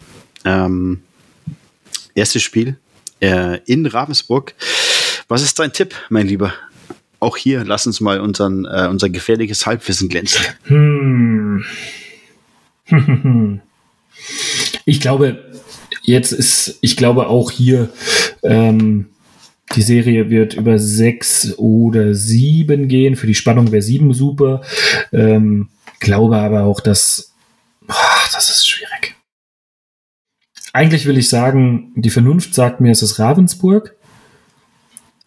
[0.44, 1.02] Ähm,
[2.16, 2.78] erstes Spiel
[3.20, 4.54] äh, in Ravensburg.
[5.28, 6.52] Was ist dein Tipp, mein Lieber?
[7.20, 10.44] Auch hier, lass uns mal unseren, äh, unser gefährliches Halbwissen glänzen.
[10.64, 11.64] Hm.
[14.84, 15.52] ich glaube,
[16.02, 17.88] jetzt ist, ich glaube auch hier,
[18.42, 19.10] ähm,
[19.74, 23.16] die Serie wird über sechs oder sieben gehen.
[23.16, 24.62] Für die Spannung wäre sieben super.
[25.12, 27.32] Ähm, glaube aber auch, dass
[27.80, 27.94] boah,
[28.32, 29.16] das ist schwierig.
[30.72, 33.96] Eigentlich will ich sagen, die Vernunft sagt mir, es ist Ravensburg.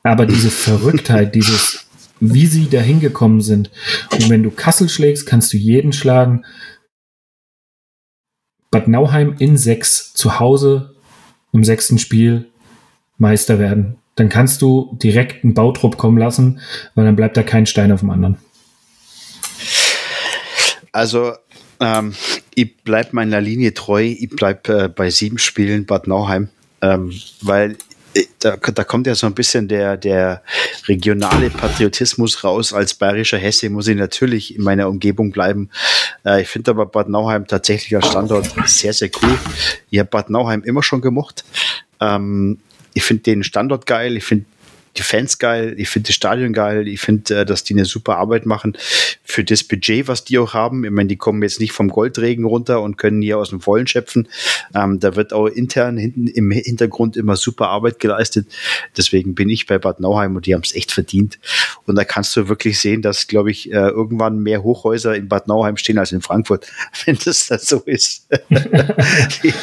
[0.03, 1.87] Aber diese Verrücktheit, dieses,
[2.19, 3.71] wie sie da hingekommen sind.
[4.11, 6.45] Und wenn du Kassel schlägst, kannst du jeden schlagen.
[8.71, 10.95] Bad Nauheim in sechs zu Hause
[11.53, 12.49] im sechsten Spiel
[13.17, 13.97] Meister werden.
[14.15, 16.59] Dann kannst du direkt einen Bautrupp kommen lassen,
[16.95, 18.37] weil dann bleibt da kein Stein auf dem anderen.
[20.91, 21.33] Also,
[21.79, 22.15] ähm,
[22.55, 24.03] ich bleibe meiner Linie treu.
[24.03, 26.49] Ich bleibe äh, bei sieben Spielen Bad Nauheim,
[26.81, 27.77] ähm, weil
[28.39, 30.41] da, da, kommt ja so ein bisschen der, der
[30.87, 32.73] regionale Patriotismus raus.
[32.73, 35.69] Als bayerischer Hesse muss ich natürlich in meiner Umgebung bleiben.
[36.25, 39.37] Äh, ich finde aber Bad Nauheim tatsächlich als Standort sehr, sehr cool.
[39.89, 41.45] Ich habe Bad Nauheim immer schon gemocht.
[41.99, 42.59] Ähm,
[42.93, 44.17] ich finde den Standort geil.
[44.17, 44.45] Ich finde
[44.97, 48.17] die Fans geil, ich finde das Stadion geil, ich finde, äh, dass die eine super
[48.17, 48.77] Arbeit machen
[49.23, 50.83] für das Budget, was die auch haben.
[50.83, 53.87] Ich meine, die kommen jetzt nicht vom Goldregen runter und können hier aus dem Vollen
[53.87, 54.27] schöpfen.
[54.73, 58.47] Ähm, da wird auch intern hinten im Hintergrund immer super Arbeit geleistet.
[58.95, 61.39] Deswegen bin ich bei Bad Nauheim und die haben es echt verdient.
[61.85, 65.47] Und da kannst du wirklich sehen, dass, glaube ich, äh, irgendwann mehr Hochhäuser in Bad
[65.47, 66.67] Nauheim stehen als in Frankfurt,
[67.05, 68.27] wenn das dann so ist.
[69.43, 69.53] die,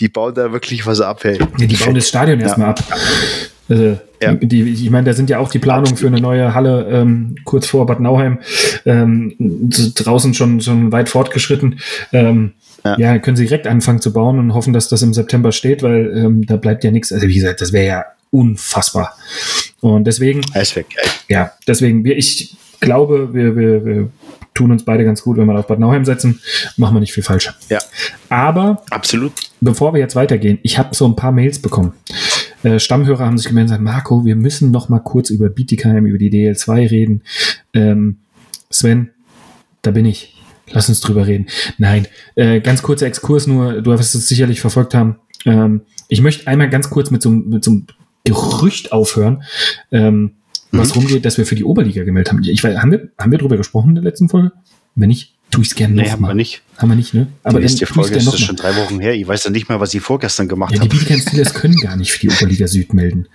[0.00, 1.24] die, bauen da wirklich was ab.
[1.24, 1.38] Hey.
[1.38, 2.82] Ja, die bauen das Stadion erstmal ab.
[3.70, 4.34] Also, ja.
[4.34, 7.66] die, ich meine, da sind ja auch die Planungen für eine neue Halle ähm, kurz
[7.66, 8.40] vor Bad Nauheim
[8.84, 11.78] ähm, draußen schon, schon weit fortgeschritten.
[12.12, 12.52] Ähm,
[12.84, 12.98] ja.
[12.98, 13.18] ja.
[13.18, 16.46] können sie direkt anfangen zu bauen und hoffen, dass das im September steht, weil ähm,
[16.46, 17.12] da bleibt ja nichts.
[17.12, 19.16] Also wie gesagt, das wäre ja unfassbar.
[19.80, 20.40] Und deswegen,
[21.28, 24.10] ja, deswegen, wir, ich glaube, wir, wir, wir
[24.54, 26.40] tun uns beide ganz gut, wenn wir auf Bad Nauheim setzen.
[26.76, 27.52] Machen wir nicht viel falsch.
[27.68, 27.78] Ja.
[28.28, 29.32] Aber absolut.
[29.60, 31.92] Bevor wir jetzt weitergehen, ich habe so ein paar Mails bekommen.
[32.62, 36.30] Äh, Stammhörer haben sich gemeldet, Marco, wir müssen noch mal kurz über Bietigheim, über die
[36.30, 37.22] DL2 reden.
[37.72, 38.18] Ähm,
[38.70, 39.10] Sven,
[39.82, 40.36] da bin ich.
[40.72, 41.46] Lass uns drüber reden.
[41.78, 42.06] Nein,
[42.36, 45.16] äh, ganz kurzer Exkurs nur, du wirst es sicherlich verfolgt haben.
[45.44, 47.86] Ähm, ich möchte einmal ganz kurz mit so, mit so einem
[48.24, 49.42] Gerücht aufhören,
[49.90, 50.32] ähm,
[50.70, 51.02] was mhm.
[51.02, 52.42] rumgeht, dass wir für die Oberliga gemeldet haben.
[52.44, 54.52] Ich weiß, haben wir, haben wir drüber gesprochen in der letzten Folge?
[54.94, 56.62] Wenn nicht, tue ich es gerne nee, haben wir nicht.
[56.78, 57.26] Haben wir nicht, ne?
[57.42, 59.14] Aber die nächste Folge ist schon drei Wochen her.
[59.14, 60.88] Ich weiß ja nicht mal, was sie vorgestern gemacht ja, haben.
[60.88, 63.26] Die Bietigheim Steelers können gar nicht für die Oberliga Süd melden.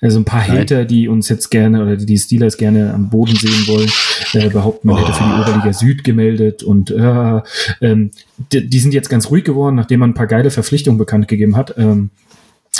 [0.00, 0.58] Also ein paar Nein.
[0.58, 3.90] Hater, die uns jetzt gerne oder die, die Steelers gerne am Boden sehen wollen,
[4.34, 5.00] äh, behaupten, man oh.
[5.00, 7.40] hätte für die Oberliga Süd gemeldet und äh,
[7.80, 8.10] ähm,
[8.52, 11.56] die, die, sind jetzt ganz ruhig geworden, nachdem man ein paar geile Verpflichtungen bekannt gegeben
[11.56, 11.74] hat.
[11.76, 12.10] Ähm,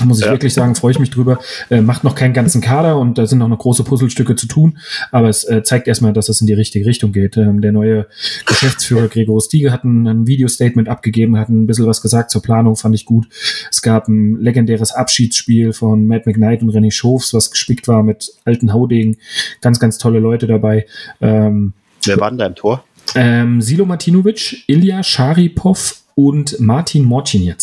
[0.05, 0.32] muss ich ja.
[0.32, 1.38] wirklich sagen, freue ich mich drüber.
[1.70, 4.78] Äh, macht noch keinen ganzen Kader und da sind auch noch große Puzzlestücke zu tun,
[5.11, 7.36] aber es äh, zeigt erstmal, dass es in die richtige Richtung geht.
[7.36, 8.07] Ähm, der neue
[8.46, 12.76] Geschäftsführer Gregor Stiege hat ein, ein Video-Statement abgegeben, hat ein bisschen was gesagt zur Planung,
[12.76, 13.28] fand ich gut.
[13.70, 18.32] Es gab ein legendäres Abschiedsspiel von Matt McKnight und René Schofs, was gespickt war mit
[18.44, 19.16] alten Haudegen.
[19.61, 20.86] Ganz, ganz tolle Leute dabei.
[21.20, 21.72] Ähm,
[22.05, 22.84] Wer war denn da im Tor?
[23.14, 27.59] Ähm, Silo Martinovic, Ilya Sharipov und Martin Morcinec.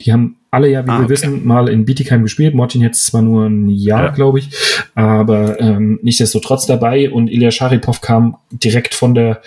[0.00, 1.10] Die haben alle ja, wie ah, wir okay.
[1.10, 2.54] wissen, mal in Bietigheim gespielt.
[2.54, 4.10] Martin jetzt zwar nur ein Jahr, ja.
[4.10, 4.50] glaube ich,
[4.94, 7.10] aber ähm, nichtsdestotrotz dabei.
[7.10, 9.42] Und Ilya Sharipov kam direkt von der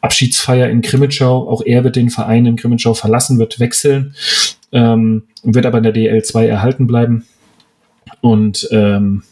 [0.00, 1.48] Abschiedsfeier in Krimitschau.
[1.48, 4.14] Auch er wird den Verein in Krimitschau verlassen, wird wechseln,
[4.72, 7.26] ähm, wird aber in der DL2 erhalten bleiben.
[8.20, 9.22] Und ähm,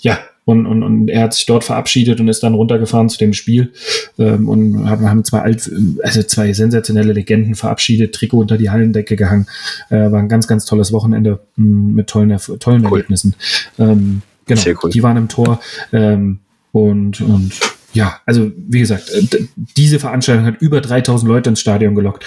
[0.00, 3.32] ja, und, und, und er hat sich dort verabschiedet und ist dann runtergefahren zu dem
[3.32, 3.72] Spiel
[4.18, 5.70] ähm, und haben, haben zwei alt,
[6.02, 9.46] also zwei sensationelle Legenden verabschiedet, Trikot unter die Hallendecke gehangen.
[9.90, 12.92] Äh, war ein ganz, ganz tolles Wochenende mh, mm, mit tollen, tollen cool.
[12.92, 13.34] Erlebnissen.
[13.78, 14.90] Ähm, genau, cool.
[14.90, 15.60] die waren im Tor
[15.92, 16.40] ähm,
[16.72, 17.52] und, und
[17.92, 19.46] ja, also wie gesagt, äh,
[19.76, 22.24] diese Veranstaltung hat über 3000 Leute ins Stadion gelockt.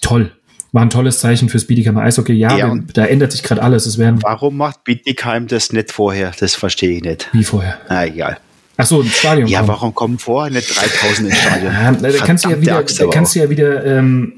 [0.00, 0.32] Toll,
[0.72, 2.34] war ein tolles Zeichen fürs Bietigheim Eishockey.
[2.34, 3.86] Ja, ja wenn, da ändert sich gerade alles.
[3.86, 6.32] Es werden Warum macht Bietigheim das nicht vorher?
[6.38, 7.28] Das verstehe ich nicht.
[7.32, 7.78] Wie vorher?
[7.88, 8.38] Na, egal.
[8.80, 9.48] Ach so, ins Stadion.
[9.48, 9.68] Ja, kommen.
[9.68, 11.72] warum kommen vorher nicht 3000 ins Stadion?
[11.72, 14.32] Ja, da kannst du ja wieder, da kannst du ja wieder ähm,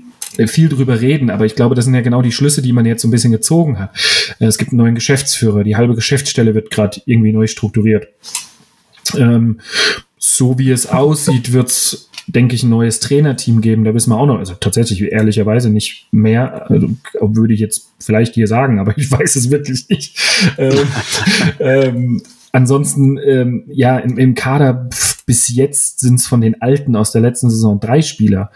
[0.47, 3.03] viel drüber reden, aber ich glaube, das sind ja genau die Schlüsse, die man jetzt
[3.03, 3.95] so ein bisschen gezogen hat.
[4.39, 8.09] Äh, es gibt einen neuen Geschäftsführer, die halbe Geschäftsstelle wird gerade irgendwie neu strukturiert.
[9.15, 9.61] Ähm,
[10.19, 13.85] so wie es aussieht, wird's denke ich, ein neues Trainerteam geben.
[13.85, 16.89] Da wissen wir auch noch, also tatsächlich ehrlicherweise nicht mehr, also,
[17.21, 20.19] würde ich jetzt vielleicht hier sagen, aber ich weiß es wirklich nicht.
[20.57, 20.87] ähm,
[21.59, 22.23] ähm,
[22.53, 27.13] ansonsten, ähm, ja, im, im Kader pf, bis jetzt sind es von den Alten aus
[27.13, 28.51] der letzten Saison drei Spieler,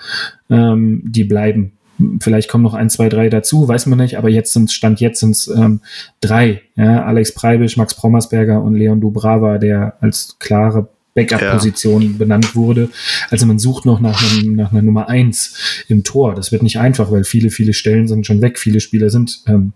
[0.50, 1.72] ähm, die bleiben.
[2.20, 5.20] Vielleicht kommen noch ein, zwei, drei dazu, weiß man nicht, aber jetzt sind Stand jetzt
[5.20, 5.80] sind es ähm,
[6.20, 6.62] drei.
[6.74, 7.04] Ja?
[7.04, 12.08] Alex Preibisch, Max Prommersberger und Leon Dubrava, der als klare Backup-Position ja.
[12.18, 12.90] benannt wurde.
[13.30, 16.34] Also man sucht noch nach, einem, nach einer Nummer eins im Tor.
[16.34, 18.58] Das wird nicht einfach, weil viele, viele Stellen sind schon weg.
[18.58, 19.72] Viele Spieler sind ähm,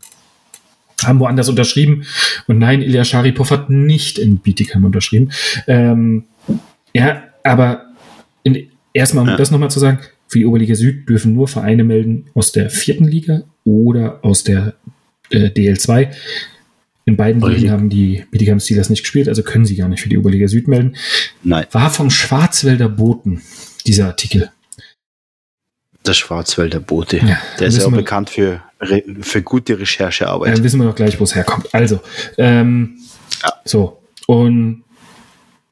[1.05, 2.05] haben woanders unterschrieben.
[2.47, 5.31] Und nein, Ilya Sharipov hat nicht in Bietigheim unterschrieben.
[5.67, 6.25] Ähm,
[6.93, 7.87] ja, aber
[8.43, 9.37] in, erstmal, um ja.
[9.37, 13.07] das nochmal zu sagen, für die Oberliga Süd dürfen nur Vereine melden aus der vierten
[13.07, 14.75] Liga oder aus der
[15.31, 16.11] äh, DL2.
[17.07, 17.61] In beiden Oberliga.
[17.61, 20.49] Ligen haben die Bietigheim Steelers nicht gespielt, also können sie gar nicht für die Oberliga
[20.49, 20.97] Süd melden.
[21.43, 21.67] Nein.
[21.71, 23.41] War vom Schwarzwälder Boten,
[23.87, 24.51] dieser Artikel.
[26.07, 27.19] Der Schwarzwälder Bote.
[27.19, 28.63] Ja, der ist ja auch bekannt für,
[29.21, 30.57] für gute Recherchearbeit.
[30.57, 31.75] Dann wissen wir doch gleich, wo es herkommt.
[31.75, 32.01] Also,
[32.39, 32.99] ähm,
[33.43, 33.53] ja.
[33.65, 34.01] so.
[34.27, 34.85] Und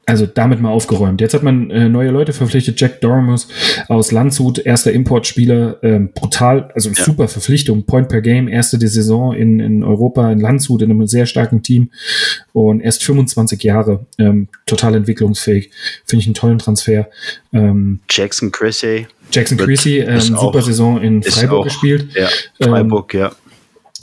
[0.08, 1.20] also damit mal aufgeräumt.
[1.20, 2.80] Jetzt hat man äh, neue Leute verpflichtet.
[2.80, 3.48] Jack Dormus
[3.88, 7.04] aus Landshut, erster Importspieler, ähm, brutal, also ja.
[7.04, 7.84] super Verpflichtung.
[7.86, 11.64] Point per Game, erste der Saison in, in Europa, in Landshut, in einem sehr starken
[11.64, 11.90] Team
[12.52, 15.72] und erst 25 Jahre, ähm, total entwicklungsfähig.
[16.04, 17.08] Finde ich einen tollen Transfer.
[17.52, 19.08] Ähm, Jackson Chrissy.
[19.32, 22.08] Jackson Chrissy, ähm, super Saison in Freiburg auch, gespielt.
[22.14, 22.28] Ja,
[22.60, 23.32] Freiburg, ähm, ja.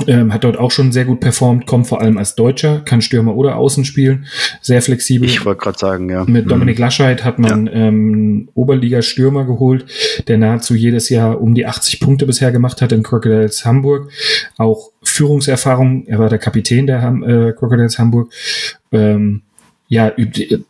[0.07, 3.36] Ähm, hat dort auch schon sehr gut performt, kommt vor allem als Deutscher, kann Stürmer
[3.36, 4.26] oder Außen spielen,
[4.59, 5.30] sehr flexibel.
[5.30, 6.26] Ich wollte gerade sagen, ja.
[6.26, 6.82] Mit Dominik mhm.
[6.82, 7.74] Lascheid hat man ja.
[7.74, 9.86] ähm, Oberliga-Stürmer geholt,
[10.28, 14.09] der nahezu jedes Jahr um die 80 Punkte bisher gemacht hat in Crocodiles Hamburg.
[14.57, 18.34] Auch Führungserfahrung, er war der Kapitän der Ham äh, Crocodiles Hamburg.
[18.91, 19.43] Ähm,
[19.94, 20.12] ja,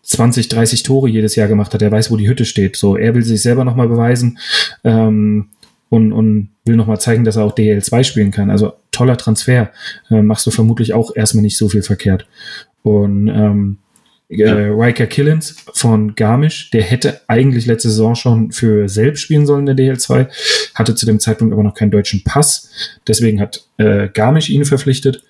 [0.04, 1.82] 20, 30 Tore jedes Jahr gemacht hat.
[1.82, 2.76] Er weiß, wo die Hütte steht.
[2.76, 4.38] So, er will sich selber nochmal beweisen.
[4.84, 5.48] Ähm,
[5.90, 8.50] und, und will nochmal zeigen, dass er auch DL2 spielen kann.
[8.50, 9.72] Also toller Transfer.
[10.10, 12.26] Äh, machst du vermutlich auch erstmal nicht so viel verkehrt.
[12.82, 13.78] Und ähm,
[14.28, 14.50] äh.
[14.50, 19.78] Riker Killens von Garmisch, der hätte eigentlich letzte Saison schon für selbst spielen sollen in
[19.78, 20.28] der DL2,
[20.76, 22.70] hatte zu dem Zeitpunkt aber noch keinen deutschen Pass.
[23.08, 25.24] Deswegen hat äh, Garmisch ihn verpflichtet,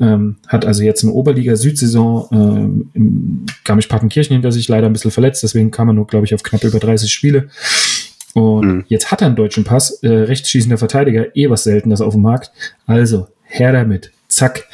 [0.00, 5.42] ähm, hat also jetzt eine Oberliga-Südsaison ähm, im Garmisch-Partenkirchen hinter sich, leider ein bisschen verletzt,
[5.42, 7.48] deswegen kam er nur, glaube ich, auf knapp über 30 Spiele.
[8.34, 8.84] Und mhm.
[8.88, 12.52] jetzt hat er einen deutschen Pass, äh, rechtsschießender Verteidiger, eh was Seltenes auf dem Markt.
[12.86, 14.66] Also, her damit zack,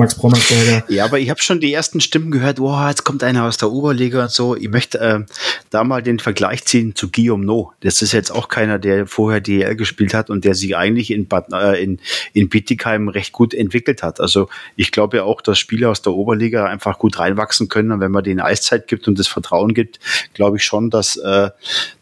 [0.00, 0.84] Max Brommersberger.
[0.88, 3.70] Ja, aber ich habe schon die ersten Stimmen gehört, wow, jetzt kommt einer aus der
[3.70, 4.56] Oberliga und so.
[4.56, 5.20] Ich möchte äh,
[5.68, 7.74] da mal den Vergleich ziehen zu Guillaume No.
[7.80, 11.28] Das ist jetzt auch keiner, der vorher DL gespielt hat und der sich eigentlich in,
[11.28, 12.00] Bad, äh, in,
[12.32, 14.20] in Bittigheim recht gut entwickelt hat.
[14.20, 18.00] Also ich glaube ja auch, dass Spieler aus der Oberliga einfach gut reinwachsen können und
[18.00, 20.00] wenn man denen Eiszeit gibt und das Vertrauen gibt,
[20.32, 21.50] glaube ich schon, dass, äh,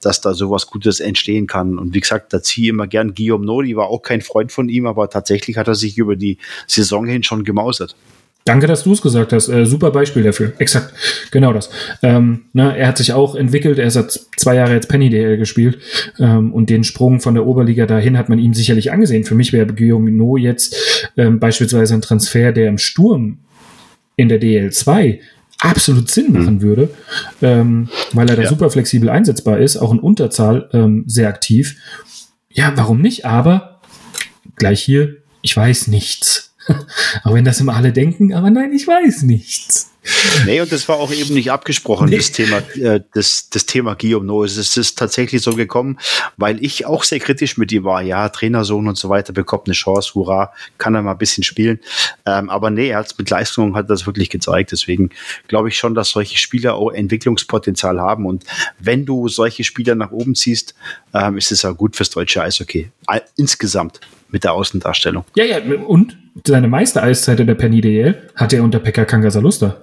[0.01, 1.79] dass da sowas Gutes entstehen kann.
[1.79, 4.53] Und wie gesagt, da ziehe ich immer gern Guillaume No, die war auch kein Freund
[4.53, 6.39] von ihm, aber tatsächlich hat er sich über die
[6.69, 7.88] Saison hin schon gemausert.
[8.49, 9.49] Danke, dass du es gesagt hast.
[9.49, 10.55] Äh, super Beispiel dafür.
[10.59, 10.95] Exakt.
[11.31, 11.69] Genau das.
[12.03, 13.79] Ähm, ne, er hat sich auch entwickelt.
[13.79, 15.79] Er hat zwei Jahre jetzt Penny DL gespielt.
[16.19, 19.25] Ähm, und den Sprung von der Oberliga dahin hat man ihm sicherlich angesehen.
[19.25, 23.37] Für mich wäre Guillaume Minot jetzt ähm, beispielsweise ein Transfer, der im Sturm
[24.17, 25.19] in der DL2
[25.61, 26.63] absolut Sinn machen mhm.
[26.63, 26.91] würde,
[27.43, 28.49] ähm, weil er da ja.
[28.49, 31.77] super flexibel einsetzbar ist, auch in Unterzahl ähm, sehr aktiv.
[32.51, 33.27] Ja, warum nicht?
[33.27, 33.81] Aber
[34.57, 36.48] gleich hier, ich weiß nichts.
[37.25, 39.91] Auch wenn das immer alle denken, aber nein, ich weiß nichts.
[40.47, 42.17] Nee, und das war auch eben nicht abgesprochen, nee.
[42.17, 44.45] das Thema, äh, das, das Thema Guillaume No.
[44.45, 45.99] Es ist tatsächlich so gekommen,
[46.37, 48.01] weil ich auch sehr kritisch mit ihm war.
[48.01, 51.81] Ja, Trainersohn und so weiter bekommt eine Chance, hurra, kann er mal ein bisschen spielen.
[52.25, 54.73] Ähm, aber nee, er hat mit Leistung hat das wirklich gezeigt.
[54.73, 55.11] Deswegen
[55.47, 58.25] glaube ich schon, dass solche Spieler auch Entwicklungspotenzial haben.
[58.25, 58.45] Und
[58.79, 60.75] wenn du solche Spieler nach oben ziehst,
[61.13, 62.91] ähm, ist es ja gut fürs deutsche Eishockey.
[63.37, 64.01] Insgesamt
[64.31, 65.25] mit der Außendarstellung.
[65.35, 66.17] Ja, ja, und
[66.47, 69.77] seine meiste Eiszeit in der Penny DL hat er unter Pekka Kangasalusta.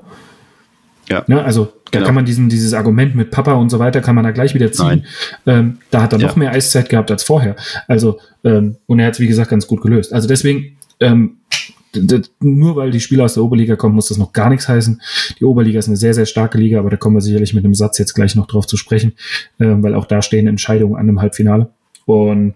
[1.10, 1.24] Ja.
[1.28, 2.06] Ne, also da genau.
[2.06, 4.72] kann man diesen, dieses Argument mit Papa und so weiter, kann man da gleich wieder
[4.72, 5.06] ziehen.
[5.46, 6.28] Ähm, da hat er ja.
[6.28, 7.56] noch mehr Eiszeit gehabt als vorher.
[7.88, 10.14] Also, ähm, und er hat es, wie gesagt, ganz gut gelöst.
[10.14, 11.38] Also deswegen, ähm,
[12.40, 15.02] nur weil die Spieler aus der Oberliga kommen, muss das noch gar nichts heißen.
[15.40, 17.76] Die Oberliga ist eine sehr, sehr starke Liga, aber da kommen wir sicherlich mit einem
[17.76, 19.14] Satz jetzt gleich noch drauf zu sprechen,
[19.60, 21.70] ähm, weil auch da stehen Entscheidungen an einem Halbfinale.
[22.06, 22.56] Und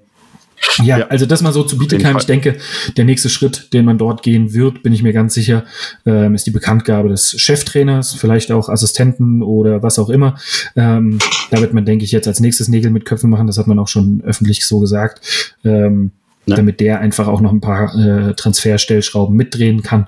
[0.84, 2.18] ja, ja, also das mal so zu Bietigheim.
[2.18, 2.58] Ich denke,
[2.98, 5.66] der nächste Schritt, den man dort gehen wird, bin ich mir ganz sicher,
[6.06, 10.36] ähm, ist die Bekanntgabe des Cheftrainers, vielleicht auch Assistenten oder was auch immer.
[10.76, 11.20] Ähm,
[11.52, 13.48] da wird man, denke ich, jetzt als nächstes Nägel mit Köpfen machen.
[13.48, 15.56] Das hat man auch schon öffentlich so gesagt.
[15.64, 16.12] Ähm,
[16.46, 16.56] ja.
[16.56, 20.08] damit der einfach auch noch ein paar äh, Transferstellschrauben mitdrehen kann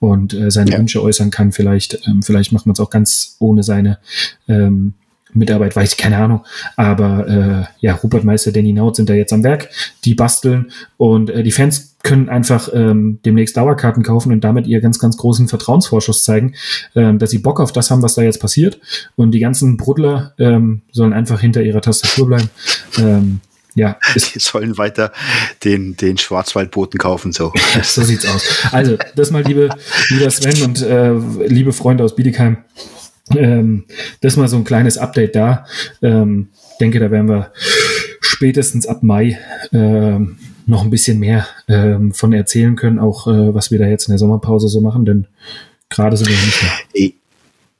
[0.00, 0.78] und äh, seine ja.
[0.78, 1.52] Wünsche äußern kann.
[1.52, 3.98] Vielleicht, ähm, vielleicht macht man es auch ganz ohne seine
[4.48, 4.94] ähm,
[5.32, 6.44] Mitarbeit, weiß ich, keine Ahnung.
[6.76, 9.68] Aber äh, ja, Rupert Meister, Danny Naut sind da jetzt am Werk,
[10.04, 14.80] die basteln und äh, die Fans können einfach ähm, demnächst Dauerkarten kaufen und damit ihr
[14.80, 16.54] ganz, ganz großen Vertrauensvorschuss zeigen,
[16.94, 18.80] ähm, dass sie Bock auf das haben, was da jetzt passiert.
[19.16, 22.50] Und die ganzen Bruddler ähm, sollen einfach hinter ihrer Tastatur bleiben.
[22.98, 23.40] Ähm,
[23.74, 25.12] ja, die sollen weiter
[25.64, 27.52] den, den Schwarzwaldboten kaufen, so.
[27.82, 28.66] so sieht's aus.
[28.72, 29.70] Also, das mal, liebe,
[30.10, 31.12] lieber Sven und äh,
[31.46, 32.58] liebe Freunde aus Bietigheim.
[33.30, 33.84] Ähm,
[34.20, 35.64] das mal so ein kleines Update da.
[36.02, 36.48] Ähm,
[36.80, 37.52] denke, da werden wir
[38.20, 39.38] spätestens ab Mai
[39.72, 44.08] ähm, noch ein bisschen mehr ähm, von erzählen können, auch äh, was wir da jetzt
[44.08, 45.26] in der Sommerpause so machen, denn
[45.88, 47.12] gerade sind wir nicht mehr.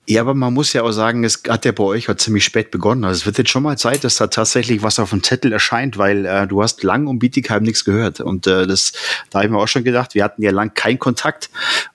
[0.08, 2.72] Ja, aber man muss ja auch sagen, es hat ja bei euch auch ziemlich spät
[2.72, 3.04] begonnen.
[3.04, 5.96] Also es wird jetzt schon mal Zeit, dass da tatsächlich was auf dem Zettel erscheint,
[5.96, 8.20] weil äh, du hast lang um Bietigheim nichts gehört.
[8.20, 8.92] Und äh, das,
[9.30, 11.50] da habe ich mir auch schon gedacht, wir hatten ja lang keinen Kontakt.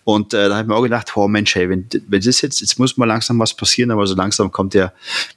[0.05, 2.61] Und äh, da habe ich mir auch gedacht, oh Mensch, hey, wenn, wenn das jetzt,
[2.61, 4.93] jetzt muss mal langsam was passieren, aber so langsam kommt ja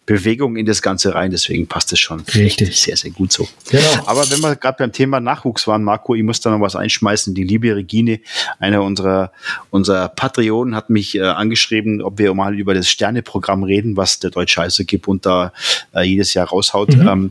[0.07, 2.21] Bewegung in das Ganze rein, deswegen passt es schon.
[2.37, 2.81] Richtig.
[2.81, 3.49] Sehr, sehr gut so.
[3.69, 4.07] Genau.
[4.07, 7.35] Aber wenn wir gerade beim Thema Nachwuchs waren, Marco, ich muss da noch was einschmeißen.
[7.35, 8.21] Die liebe Regine,
[8.61, 9.33] einer unserer,
[9.71, 14.31] unserer Patreonen, hat mich äh, angeschrieben, ob wir mal über das Sterneprogramm reden, was der
[14.31, 15.53] Deutsche Eishockey-Bund da
[15.95, 16.95] äh, jedes Jahr raushaut.
[16.95, 17.09] Mhm.
[17.09, 17.31] Ähm,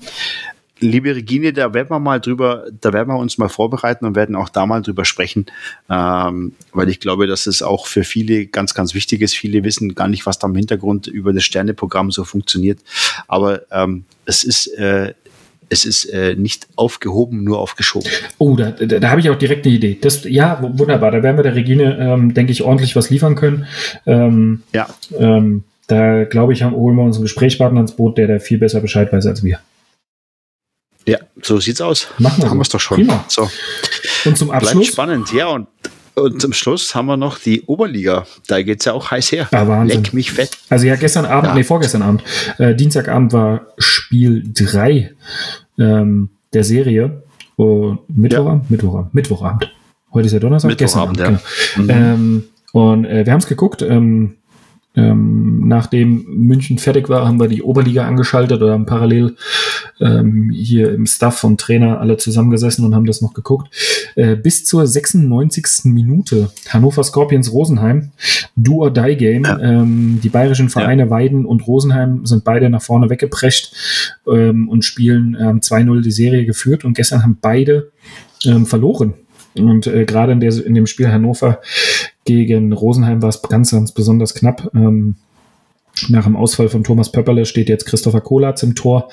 [0.79, 4.35] liebe Regine, da werden wir mal drüber, da werden wir uns mal vorbereiten und werden
[4.35, 5.45] auch da mal drüber sprechen,
[5.89, 9.35] ähm, weil ich glaube, dass es auch für viele ganz, ganz wichtig ist.
[9.35, 12.79] Viele wissen gar nicht, was da im Hintergrund über das Sterneprogramm so funktioniert.
[13.27, 15.13] Aber ähm, es ist äh,
[15.69, 18.09] es ist äh, nicht aufgehoben, nur aufgeschoben.
[18.37, 19.97] Oh, da, da, da habe ich auch direkt eine Idee.
[20.01, 21.11] Das, ja, wunderbar.
[21.11, 23.67] Da werden wir der Regine, ähm, denke ich, ordentlich was liefern können.
[24.05, 24.87] Ähm, ja.
[25.17, 28.57] Ähm, da glaube ich, haben, holen wir uns einen Gesprächspartner ins Boot, der da viel
[28.57, 29.59] besser Bescheid weiß als wir.
[31.07, 32.07] Ja, so sieht's aus.
[32.19, 32.97] Machen wir haben es doch schon.
[32.97, 33.25] Prima.
[33.27, 33.49] So.
[34.25, 34.73] Und zum Abschluss.
[34.73, 35.47] Bleibt spannend, ja.
[35.47, 35.67] Und,
[36.23, 38.25] und zum Schluss haben wir noch die Oberliga.
[38.47, 39.47] Da geht's ja auch heiß her.
[39.51, 40.03] Ah, Wahnsinn.
[40.03, 40.51] Leck mich fett.
[40.69, 41.55] Also ja, gestern Abend, Ja.
[41.55, 42.23] nee, vorgestern Abend,
[42.57, 45.11] äh, Dienstagabend war Spiel 3
[45.77, 47.23] ähm, der Serie.
[47.55, 48.71] Und Mittwochabend?
[48.71, 49.13] Mittwochabend.
[49.13, 49.71] Mittwochabend.
[50.13, 50.69] Heute ist ja Donnerstag.
[50.69, 51.39] Mittwochabend, gestern
[51.77, 51.83] ja.
[51.83, 51.89] Mhm.
[51.89, 52.13] Abend, genau.
[52.13, 53.81] Ähm, und äh, wir haben es geguckt.
[53.81, 54.35] Ähm,
[54.95, 59.35] ähm, nachdem München fertig war, haben wir die Oberliga angeschaltet oder haben parallel
[59.99, 63.69] ähm, hier im Staff und Trainer alle zusammengesessen und haben das noch geguckt.
[64.15, 65.85] Äh, bis zur 96.
[65.85, 68.11] Minute Hannover Scorpions Rosenheim,
[68.55, 69.43] Do or Die Game.
[69.43, 69.59] Ja.
[69.59, 73.73] Ähm, die bayerischen Vereine Weiden und Rosenheim sind beide nach vorne weggeprescht
[74.27, 77.91] ähm, und spielen ähm, 2-0 die Serie geführt und gestern haben beide
[78.45, 79.13] ähm, verloren.
[79.55, 81.59] Und äh, gerade in, der- in dem Spiel Hannover
[82.25, 84.71] gegen Rosenheim war es ganz, ganz besonders knapp.
[84.75, 85.15] Ähm,
[86.09, 89.09] nach dem Ausfall von Thomas Pöpperle steht jetzt Christopher Kolatz im Tor,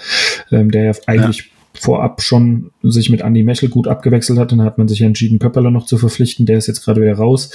[0.53, 4.53] ähm, der ja eigentlich vorab schon sich mit Andy Mechel gut abgewechselt hat.
[4.53, 6.47] Dann hat man sich ja entschieden, Pöpperle noch zu verpflichten.
[6.47, 7.51] Der ist jetzt gerade wieder raus.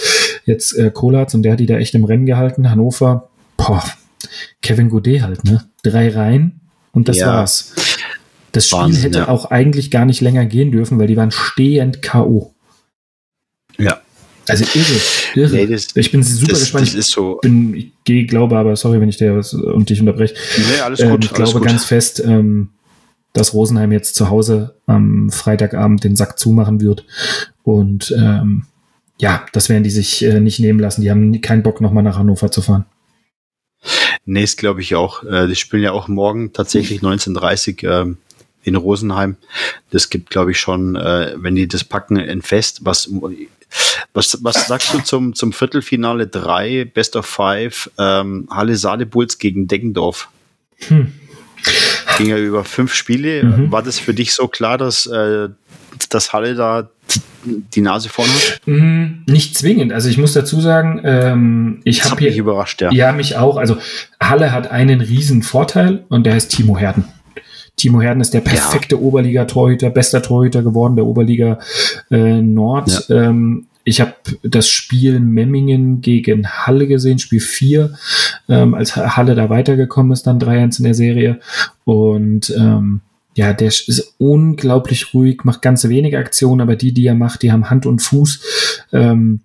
[0.45, 2.69] Jetzt äh, Kolatz und der hat die da echt im Rennen gehalten.
[2.69, 3.83] Hannover, boah,
[4.61, 5.63] Kevin Godet halt, ne?
[5.83, 6.59] Drei Reihen
[6.91, 7.27] und das Ja.
[7.27, 7.73] war's.
[8.51, 9.27] Das Spiel Wahnsinn, hätte ja.
[9.29, 12.53] auch eigentlich gar nicht länger gehen dürfen, weil die waren stehend K.O.
[14.47, 14.99] Also irre,
[15.35, 15.55] irre.
[15.55, 16.87] Nee, das- ich bin super Das, gespannt.
[16.87, 17.35] das ist so.
[17.35, 20.33] ich bin, ich gehe, glaube aber, sorry, wenn ich dir was und dich unterbreche.
[20.57, 21.25] Nee, alles Ähm, gut.
[21.25, 21.67] ich alles glaube gut.
[21.67, 22.69] ganz fest, ähm,
[23.33, 27.05] dass Rosenheim jetzt zu Hause am Freitagabend den Sack zumachen wird.
[27.63, 28.63] Und ähm,
[29.19, 31.01] ja, das werden die sich äh, nicht nehmen lassen.
[31.01, 32.85] Die haben keinen Bock, nochmal nach Hannover zu fahren.
[34.25, 35.23] Nee, das glaube ich auch.
[35.23, 38.17] Äh, Die spielen ja auch morgen tatsächlich 1930 ähm,
[38.63, 39.37] in Rosenheim.
[39.91, 42.81] Das gibt, glaube ich, schon, äh, wenn die das packen, ein Fest.
[42.83, 43.09] Was,
[44.13, 49.67] was, was sagst du zum, zum Viertelfinale 3, Best of Five, ähm, Halle Saale-Bulls gegen
[49.67, 50.29] Deggendorf?
[50.87, 51.11] Hm.
[52.17, 53.43] Ging ja über fünf Spiele.
[53.43, 53.71] Mhm.
[53.71, 55.49] War das für dich so klar, dass, äh,
[56.09, 56.89] dass Halle da
[57.45, 58.61] die Nase vorn hat?
[58.65, 59.91] Mm, Nicht zwingend.
[59.93, 62.91] Also ich muss dazu sagen, ähm, ich habe hier überrascht, ja.
[62.91, 63.57] Ja, mich auch.
[63.57, 63.77] Also
[64.19, 67.05] Halle hat einen riesen Vorteil und der heißt Timo Herden.
[67.81, 71.57] Timo Herden ist der perfekte Oberliga-Torhüter, bester Torhüter geworden der Oberliga
[72.11, 73.07] äh, Nord.
[73.09, 74.13] Ähm, ich habe
[74.43, 77.91] das Spiel Memmingen gegen Halle gesehen, Spiel 4,
[78.49, 81.39] ähm, als Ha- Halle da weitergekommen ist, dann 3-1 in der Serie.
[81.83, 83.01] Und ähm,
[83.35, 87.51] ja, der ist unglaublich ruhig, macht ganz wenige Aktionen, aber die, die er macht, die
[87.51, 88.41] haben Hand und Fuß.
[88.93, 89.39] Ähm,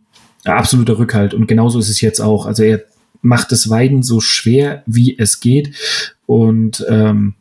[0.45, 1.33] absoluter Rückhalt.
[1.33, 2.45] Und genauso ist es jetzt auch.
[2.45, 2.83] Also er
[3.23, 5.75] macht es Weiden so schwer, wie es geht.
[6.27, 7.33] Und ähm,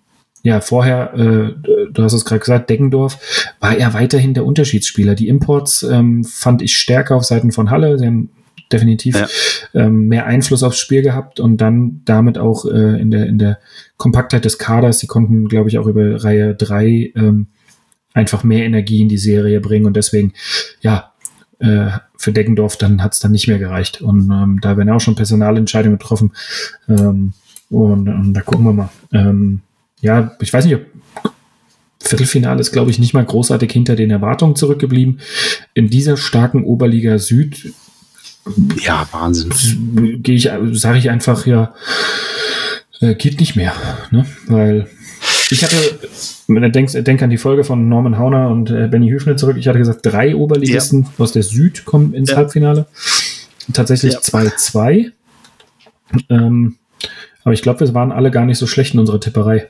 [0.46, 1.56] ja, vorher, äh,
[1.91, 3.18] du hast es gerade gesagt, Deggendorf,
[3.60, 5.16] war er weiterhin der Unterschiedsspieler.
[5.16, 7.98] Die Imports ähm, fand ich stärker auf Seiten von Halle.
[7.98, 8.30] Sie haben
[8.72, 9.28] definitiv Ja.
[9.74, 13.58] ähm, mehr Einfluss aufs Spiel gehabt und dann damit auch äh, in, der, in der
[13.98, 15.00] Kompaktheit des Kaders.
[15.00, 17.48] Sie konnten, glaube ich, auch über Reihe 3 ähm,
[18.14, 20.34] einfach mehr Energie in die Serie bringen und deswegen,
[20.82, 21.12] ja,
[21.58, 21.88] äh,
[22.18, 24.00] für Deggendorf dann hat es dann nicht mehr gereicht.
[24.04, 26.34] Und ähm, da werden auch schon Personalentscheidungen getroffen.
[26.88, 27.34] Ähm,
[27.72, 28.89] Und, und da gucken wir mal.
[29.12, 29.62] Ähm,
[30.02, 30.86] ja, ich weiß nicht, ob
[32.00, 35.20] Viertelfinale ist, glaube ich, nicht mal großartig hinter den Erwartungen zurückgeblieben.
[35.74, 37.74] In dieser starken Oberliga Süd.
[38.80, 40.22] Ja, Wahnsinn.
[40.22, 41.74] Gehe ich, sage ich einfach, ja,
[43.02, 43.74] äh, geht nicht mehr.
[44.12, 44.26] Ne?
[44.48, 44.88] Weil
[45.50, 45.76] ich hatte,
[46.48, 49.58] denk, denk an die Folge von Norman Hauner und äh, Benny Hüfner zurück.
[49.58, 51.10] Ich hatte gesagt, drei Oberligisten ja.
[51.18, 52.38] aus der Süd kommen ins ja.
[52.38, 52.86] Halbfinale.
[53.74, 55.12] Tatsächlich 2-2.
[56.12, 56.20] Ja.
[56.30, 56.76] Ähm,
[57.43, 59.70] aber ich glaube, wir waren alle gar nicht so schlecht in unserer Tipperei.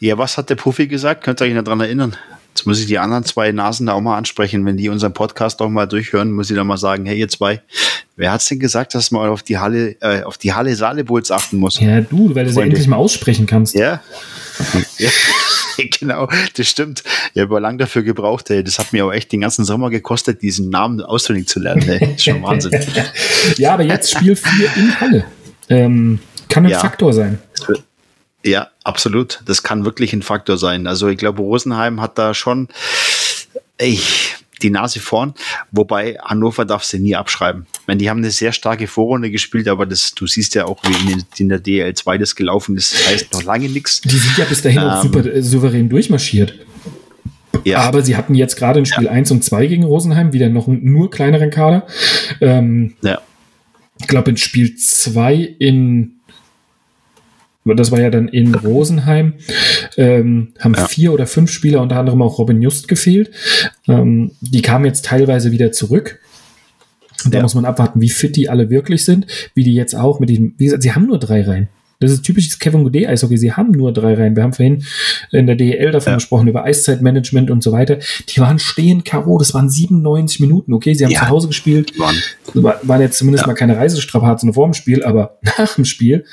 [0.00, 1.22] Ja, was hat der Puffy gesagt?
[1.22, 2.16] Könnt ihr euch noch daran erinnern?
[2.54, 4.64] Jetzt muss ich die anderen zwei Nasen da auch mal ansprechen.
[4.66, 7.60] Wenn die unseren Podcast auch mal durchhören, muss ich da mal sagen, hey, ihr zwei,
[8.16, 11.58] wer hat's denn gesagt, dass man auf die Halle, äh, auf die Halle Saalebuls achten
[11.58, 11.78] muss?
[11.78, 13.74] Ja, du, weil du sie endlich mal aussprechen kannst.
[13.74, 14.00] Ja.
[14.98, 15.10] ja.
[16.00, 17.02] genau, das stimmt.
[17.34, 18.64] Ich habe lang dafür gebraucht, ey.
[18.64, 21.88] Das hat mir auch echt den ganzen Sommer gekostet, diesen Namen auswendig zu lernen.
[21.88, 22.18] Ey.
[22.18, 22.72] Schon Wahnsinn.
[23.56, 25.24] ja, aber jetzt Spiel 4 in Halle.
[25.68, 26.80] Ähm, kann ein ja.
[26.80, 27.38] Faktor sein.
[28.44, 29.40] Ja, absolut.
[29.46, 30.86] Das kann wirklich ein Faktor sein.
[30.86, 32.68] Also ich glaube, Rosenheim hat da schon
[33.78, 35.34] ich, die Nase vorn,
[35.70, 37.66] wobei Hannover darf sie nie abschreiben.
[37.72, 40.82] Ich meine, die haben eine sehr starke Vorrunde gespielt, aber das, du siehst ja auch,
[40.84, 42.94] wie in, in der DL2 das gelaufen ist.
[42.94, 44.00] Das heißt noch lange nichts.
[44.02, 46.54] Die sind ja bis dahin ähm, auch super äh, souverän durchmarschiert.
[47.64, 47.78] Ja.
[47.78, 49.10] Aber sie hatten jetzt gerade in Spiel ja.
[49.10, 51.86] 1 und 2 gegen Rosenheim wieder noch einen nur kleineren Kader.
[52.40, 53.20] Ähm, ja.
[54.00, 56.19] Ich glaube, in Spiel 2 in
[57.74, 59.34] das war ja dann in Rosenheim,
[59.96, 60.86] ähm, haben ja.
[60.86, 63.30] vier oder fünf Spieler, unter anderem auch Robin Just gefehlt.
[63.88, 66.20] Ähm, die kamen jetzt teilweise wieder zurück.
[67.24, 67.42] Und da ja.
[67.42, 70.54] muss man abwarten, wie fit die alle wirklich sind, wie die jetzt auch mit diesem,
[70.56, 71.68] wie gesagt, sie haben nur drei Reihen.
[72.00, 73.36] Das ist typisches Kevin Godet Eishockey.
[73.36, 74.34] Sie haben nur drei Reihen.
[74.34, 74.84] Wir haben vorhin
[75.32, 76.16] in der DEL davon ja.
[76.16, 77.98] gesprochen, über Eiszeitmanagement und so weiter.
[78.28, 79.38] Die waren stehen Karo.
[79.38, 80.72] Das waren 97 Minuten.
[80.72, 81.20] Okay, sie haben ja.
[81.20, 81.92] zu Hause gespielt.
[81.98, 83.48] War, waren jetzt zumindest ja.
[83.48, 86.24] mal keine Reisestrapazen vor dem Spiel, aber nach dem Spiel.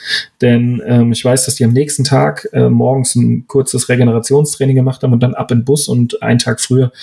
[0.42, 5.04] Denn ähm, ich weiß, dass die am nächsten Tag äh, morgens ein kurzes Regenerationstraining gemacht
[5.04, 6.94] haben und dann ab in den Bus und einen Tag früher,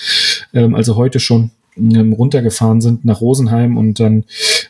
[0.53, 4.23] ähm, also heute schon, ähm, runtergefahren sind nach Rosenheim und dann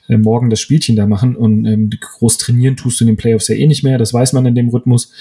[0.07, 1.35] äh, morgen das Spielchen da machen.
[1.35, 4.33] Und ähm, groß trainieren tust du in den Playoffs ja eh nicht mehr, das weiß
[4.33, 5.11] man in dem Rhythmus.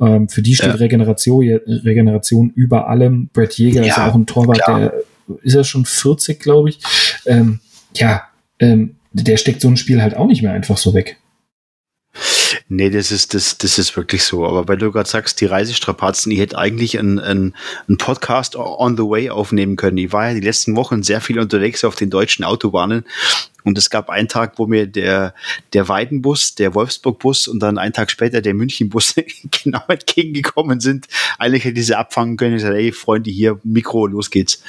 [0.00, 0.74] Ähm, für die steht ja.
[0.74, 3.28] Regeneration, Regeneration über allem.
[3.32, 4.80] Brett Jäger ja, ist auch ein Torwart, klar.
[4.80, 4.94] der
[5.42, 6.80] ist ja schon 40, glaube ich.
[7.26, 7.60] Ähm,
[7.94, 8.24] ja,
[8.58, 11.18] ähm, der steckt so ein Spiel halt auch nicht mehr einfach so weg.
[12.68, 14.46] Nee, das ist, das, das ist wirklich so.
[14.46, 17.54] Aber weil du gerade sagst, die Reisestrapazen, ich hätte eigentlich einen, einen,
[17.88, 19.98] einen Podcast on the way aufnehmen können.
[19.98, 23.04] Ich war ja die letzten Wochen sehr viel unterwegs auf den deutschen Autobahnen
[23.64, 25.34] und es gab einen Tag, wo mir der,
[25.72, 29.14] der Weidenbus, der Wolfsburg-Bus und dann einen Tag später der München-Bus
[29.64, 31.06] genau entgegengekommen sind.
[31.38, 32.56] Eigentlich hätte ich sie abfangen können.
[32.56, 34.62] Ich gesagt, hey, Freunde, hier, Mikro, los geht's.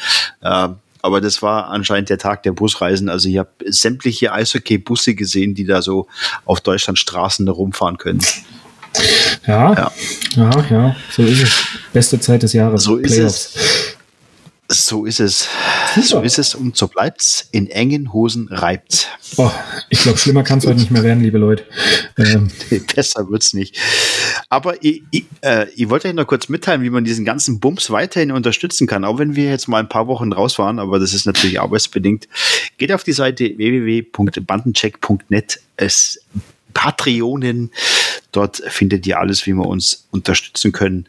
[0.43, 3.09] Ähm, aber das war anscheinend der Tag der Busreisen.
[3.09, 6.07] Also ich habe sämtliche Eishockey-Busse gesehen, die da so
[6.45, 8.21] auf Deutschland Straßen rumfahren können.
[9.45, 9.91] Ja, ja,
[10.35, 11.65] ja, ja, so ist es.
[11.91, 12.83] Beste Zeit des Jahres.
[12.83, 13.55] So ist Playoffs.
[14.69, 14.85] es.
[14.85, 15.49] So ist es.
[16.01, 17.47] So ist es und so bleibt's.
[17.51, 19.07] In engen Hosen reibt's.
[19.37, 19.51] Oh,
[19.89, 21.65] ich glaube, schlimmer kann es heute nicht mehr werden, liebe Leute.
[22.17, 22.49] Ähm.
[22.95, 23.77] Besser wird's nicht.
[24.49, 27.89] Aber ich, ich, äh, ich wollte euch noch kurz mitteilen, wie man diesen ganzen Bums
[27.89, 31.13] weiterhin unterstützen kann, auch wenn wir jetzt mal ein paar Wochen raus waren, aber das
[31.13, 32.27] ist natürlich arbeitsbedingt.
[32.77, 35.59] Geht auf die Seite www.bandencheck.net.
[35.77, 36.19] Es
[36.73, 37.71] Patreonen.
[38.31, 41.07] Dort findet ihr alles, wie man uns unterstützen können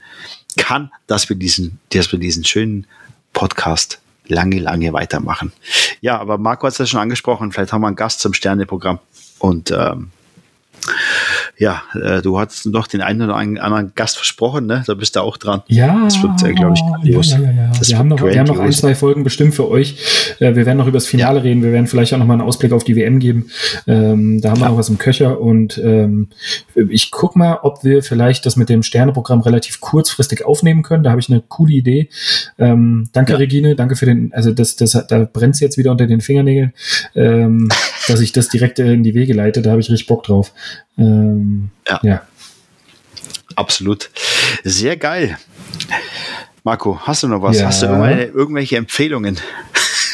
[0.56, 2.86] kann, dass wir diesen, dass wir diesen schönen
[3.32, 5.52] Podcast lange, lange weitermachen.
[6.00, 8.98] Ja, aber Marco hat es ja schon angesprochen, vielleicht haben wir einen Gast zum Sterneprogramm.
[9.38, 10.10] Und ähm,
[11.56, 14.82] ja, äh, du hast noch den einen oder anderen Gast versprochen, ne?
[14.86, 15.62] Da bist du auch dran.
[15.68, 17.30] Ja, das wird, äh, glaube ich, grandios.
[17.32, 17.72] Ja, ja, ja, ja.
[17.80, 19.96] Wir, haben noch, wir haben noch ein, zwei Folgen bestimmt für euch.
[20.40, 21.42] Äh, wir werden noch über das Finale ja.
[21.44, 21.62] reden.
[21.62, 23.50] Wir werden vielleicht auch noch mal einen Ausblick auf die WM geben.
[23.86, 26.28] Ähm, da haben wir noch was im Köcher und ähm,
[26.74, 31.04] ich guck mal, ob wir vielleicht das mit dem Sterneprogramm relativ kurzfristig aufnehmen können.
[31.04, 32.08] Da habe ich eine coole Idee.
[32.58, 33.76] Ähm, danke, Regine.
[33.76, 36.72] Danke für den, also das, das, da brennt es jetzt wieder unter den Fingernägeln,
[37.14, 37.68] ähm,
[38.08, 39.62] dass ich das direkt in die Wege leite.
[39.62, 40.52] Da habe ich richtig Bock drauf.
[40.98, 42.00] Ähm, ja.
[42.02, 42.22] ja.
[43.56, 44.10] Absolut.
[44.64, 45.38] Sehr geil.
[46.62, 47.58] Marco, hast du noch was?
[47.58, 47.66] Ja.
[47.66, 49.38] Hast du irgendwelche Empfehlungen?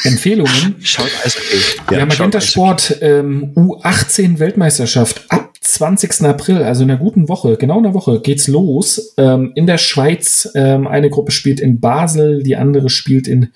[0.03, 0.75] Empfehlungen?
[0.83, 1.61] Schaut Eishockey.
[1.91, 5.40] Ja, ja Magenta Sport ähm, U18 Weltmeisterschaft ab
[5.71, 6.25] 20.
[6.25, 9.13] April, also in einer guten Woche, genau in einer Woche, geht's los.
[9.17, 13.49] Ähm, in der Schweiz, ähm, eine Gruppe spielt in Basel, die andere spielt in,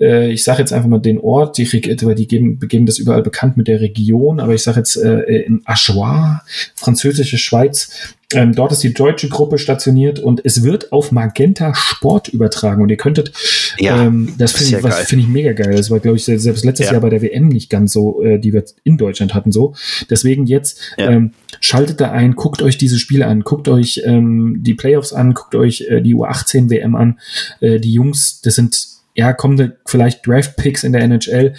[0.00, 3.56] äh, ich sage jetzt einfach mal den Ort, die, die geben, geben das überall bekannt
[3.56, 6.40] mit der Region, aber ich sage jetzt äh, in Achois,
[6.76, 8.14] französische Schweiz.
[8.34, 12.82] Ähm, dort ist die deutsche Gruppe stationiert und es wird auf Magenta Sport übertragen.
[12.82, 13.32] Und ihr könntet
[13.78, 15.74] Ja, ähm, das finde ich, find ich mega geil.
[15.74, 16.92] Das war, glaube ich, selbst letztes ja.
[16.92, 19.74] Jahr bei der WM nicht ganz so, äh, die wir in Deutschland hatten so.
[20.10, 21.10] Deswegen jetzt ja.
[21.10, 25.32] ähm, schaltet da ein, guckt euch diese Spiele an, guckt euch ähm, die Playoffs an,
[25.32, 27.18] guckt euch äh, die U18 WM an.
[27.60, 31.52] Äh, die Jungs, das sind ja, kommende vielleicht Draft-Picks in der NHL,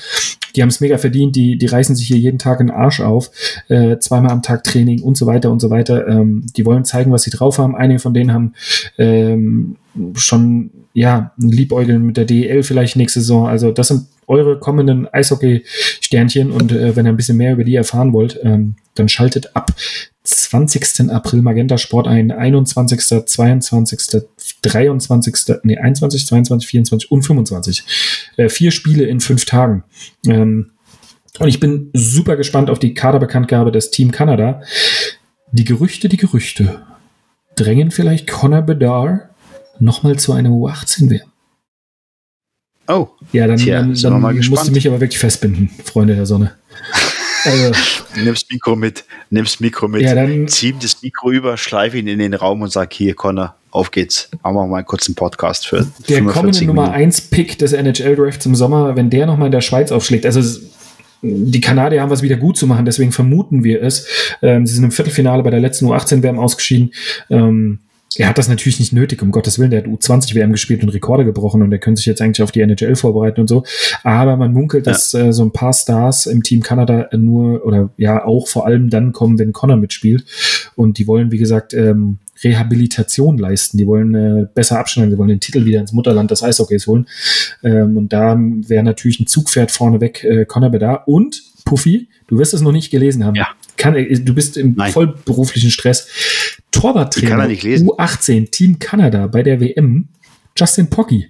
[0.55, 3.31] die haben es mega verdient, die, die reißen sich hier jeden Tag den Arsch auf,
[3.67, 6.07] äh, zweimal am Tag Training und so weiter und so weiter.
[6.07, 7.75] Ähm, die wollen zeigen, was sie drauf haben.
[7.75, 8.53] Einige von denen haben
[8.97, 9.75] ähm,
[10.15, 13.49] schon ja ein Liebäugeln mit der DEL vielleicht nächste Saison.
[13.49, 17.75] Also das sind eure kommenden Eishockey-Sternchen und äh, wenn ihr ein bisschen mehr über die
[17.75, 19.73] erfahren wollt, ähm, dann schaltet ab
[20.23, 21.09] 20.
[21.09, 23.99] April Magenta Sport ein, 21., 22.,
[24.61, 27.83] 23., nee, 21, 22, 24 und 25.
[28.37, 29.83] Äh, vier Spiele in fünf Tagen.
[30.27, 30.71] Ähm,
[31.39, 34.61] und ich bin super gespannt auf die Kaderbekanntgabe des Team Kanada.
[35.51, 36.81] Die Gerüchte, die Gerüchte
[37.55, 39.29] drängen vielleicht Connor Bedard
[39.79, 41.31] nochmal zu einer U18 werden.
[42.87, 43.07] Oh.
[43.31, 46.55] Ja, dann, Tja, dann, dann musst du mich aber wirklich festbinden, Freunde der Sonne.
[47.45, 47.71] Also,
[48.15, 52.19] nimmst Mikro mit, nimmst Mikro mit, ja, dann, zieh das Mikro über, schleife ihn in
[52.19, 54.29] den Raum und sag, hier, Connor, auf geht's.
[54.43, 58.45] Machen wir mal einen kurzen Podcast für Der kommende Nummer 1 Pick des NHL Drafts
[58.45, 60.41] im Sommer, wenn der nochmal in der Schweiz aufschlägt, also
[61.21, 64.07] die Kanadier haben was wieder gut zu machen, deswegen vermuten wir es.
[64.41, 66.91] Ähm, sie sind im Viertelfinale bei der letzten U18-WM ausgeschieden.
[67.29, 67.79] Ähm,
[68.15, 69.69] er hat das natürlich nicht nötig, um Gottes Willen.
[69.69, 72.51] Der hat U20 WM gespielt und Rekorde gebrochen und er könnte sich jetzt eigentlich auf
[72.51, 73.63] die NHL vorbereiten und so.
[74.03, 74.93] Aber man munkelt, ja.
[74.93, 78.89] dass äh, so ein paar Stars im Team Kanada nur oder ja auch vor allem
[78.89, 80.25] dann kommen, wenn Connor mitspielt.
[80.79, 83.77] Und die wollen, wie gesagt, ähm, Rehabilitation leisten.
[83.77, 85.11] Die wollen äh, besser abschneiden.
[85.11, 87.05] Sie wollen den Titel wieder ins Mutterland des Eishockeys holen.
[87.65, 92.07] Ähm, und da wäre natürlich ein Zugpferd vorneweg äh, Connor Bedard und Puffy.
[92.27, 93.35] Du wirst es noch nicht gelesen haben.
[93.35, 93.49] Ja.
[93.75, 94.93] Kann, du bist im Nein.
[94.93, 96.07] vollberuflichen Stress.
[96.71, 100.07] Torwarttrainer U18 Team Kanada bei der WM
[100.57, 101.27] Justin Pocky.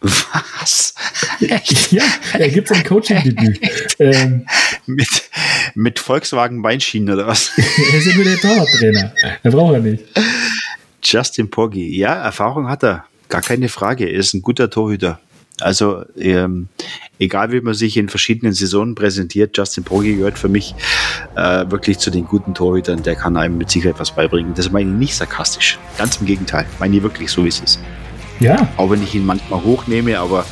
[0.00, 0.94] Was?
[1.40, 1.92] Echt?
[1.92, 2.02] Ja,
[2.38, 3.60] er gibt sein Coaching-Debüt.
[4.00, 4.46] ähm,
[4.86, 5.08] mit,
[5.74, 7.52] mit Volkswagen Beinschienen oder was?
[7.56, 9.12] er ist ja nur der Torwarttrainer.
[9.42, 10.04] Er braucht er nicht.
[11.02, 13.04] Justin Poggi, ja, Erfahrung hat er.
[13.28, 14.06] Gar keine Frage.
[14.06, 15.20] Er ist ein guter Torhüter.
[15.60, 16.68] Also ähm,
[17.18, 20.74] egal wie man sich in verschiedenen Saisonen präsentiert, Justin Poggi gehört für mich
[21.36, 23.02] äh, wirklich zu den guten Torhütern.
[23.02, 24.54] Der kann einem mit Sicherheit was beibringen.
[24.54, 25.78] Das meine ich nicht sarkastisch.
[25.96, 26.66] Ganz im Gegenteil.
[26.80, 27.78] Meine ich wirklich so, wie es ist.
[28.40, 28.68] Ja.
[28.76, 30.44] Auch wenn ich ihn manchmal hochnehme, aber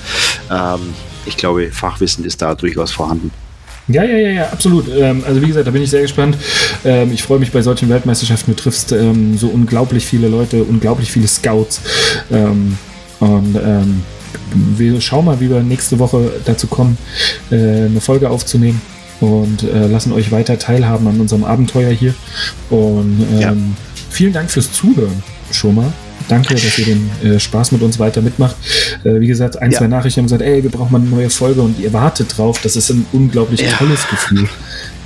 [0.51, 0.95] ähm,
[1.27, 3.33] ich glaube, Fachwissen ist da durchaus vorhanden.
[3.93, 4.87] Ja, ja, ja, ja, absolut.
[4.89, 6.37] Ähm, also wie gesagt, da bin ich sehr gespannt.
[6.85, 8.55] Ähm, ich freue mich bei solchen Weltmeisterschaften.
[8.55, 11.81] Du triffst ähm, so unglaublich viele Leute, unglaublich viele Scouts.
[12.31, 12.79] Ähm,
[13.21, 14.03] und ähm,
[14.77, 16.99] wir schauen mal, wie wir nächste Woche dazu kommen,
[17.51, 18.81] äh, eine Folge aufzunehmen
[19.21, 22.15] und äh, lassen euch weiter teilhaben an unserem Abenteuer hier.
[22.71, 23.55] Und ähm, ja.
[24.11, 25.93] vielen Dank fürs Zuhören schon mal.
[26.33, 28.57] Danke, dass ihr den äh, Spaß mit uns weiter mitmacht.
[29.05, 29.79] Äh, wie gesagt, ein, ja.
[29.79, 32.61] zwei Nachrichten haben gesagt, ey, wir brauchen mal eine neue Folge und ihr wartet drauf.
[32.63, 33.73] Das ist ein unglaublich ja.
[33.73, 34.49] tolles Gefühl.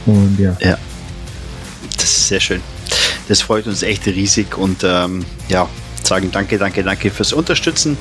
[0.06, 0.56] Und ja.
[0.60, 0.78] Ja.
[1.96, 2.60] Das ist sehr schön.
[3.28, 5.68] Das freut uns echt riesig und ähm, ja,
[6.04, 7.98] sagen danke, danke, danke fürs Unterstützen.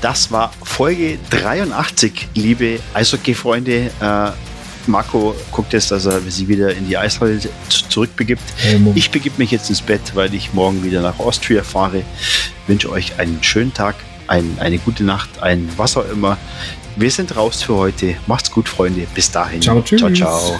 [0.00, 3.90] Das war Folge 83, liebe Eishockey-Freunde.
[4.00, 4.30] Äh,
[4.88, 7.40] Marco guckt jetzt, dass er sich wieder in die Eishalle
[7.88, 8.42] zurückbegibt.
[8.94, 12.02] Ich begebe mich jetzt ins Bett, weil ich morgen wieder nach Austria fahre.
[12.66, 16.38] Wünsche euch einen schönen Tag, ein, eine gute Nacht, ein was auch immer.
[16.96, 18.16] Wir sind raus für heute.
[18.26, 19.06] Macht's gut, Freunde.
[19.14, 19.60] Bis dahin.
[19.60, 20.00] Ciao, tschüss.
[20.00, 20.12] ciao.
[20.12, 20.58] ciao.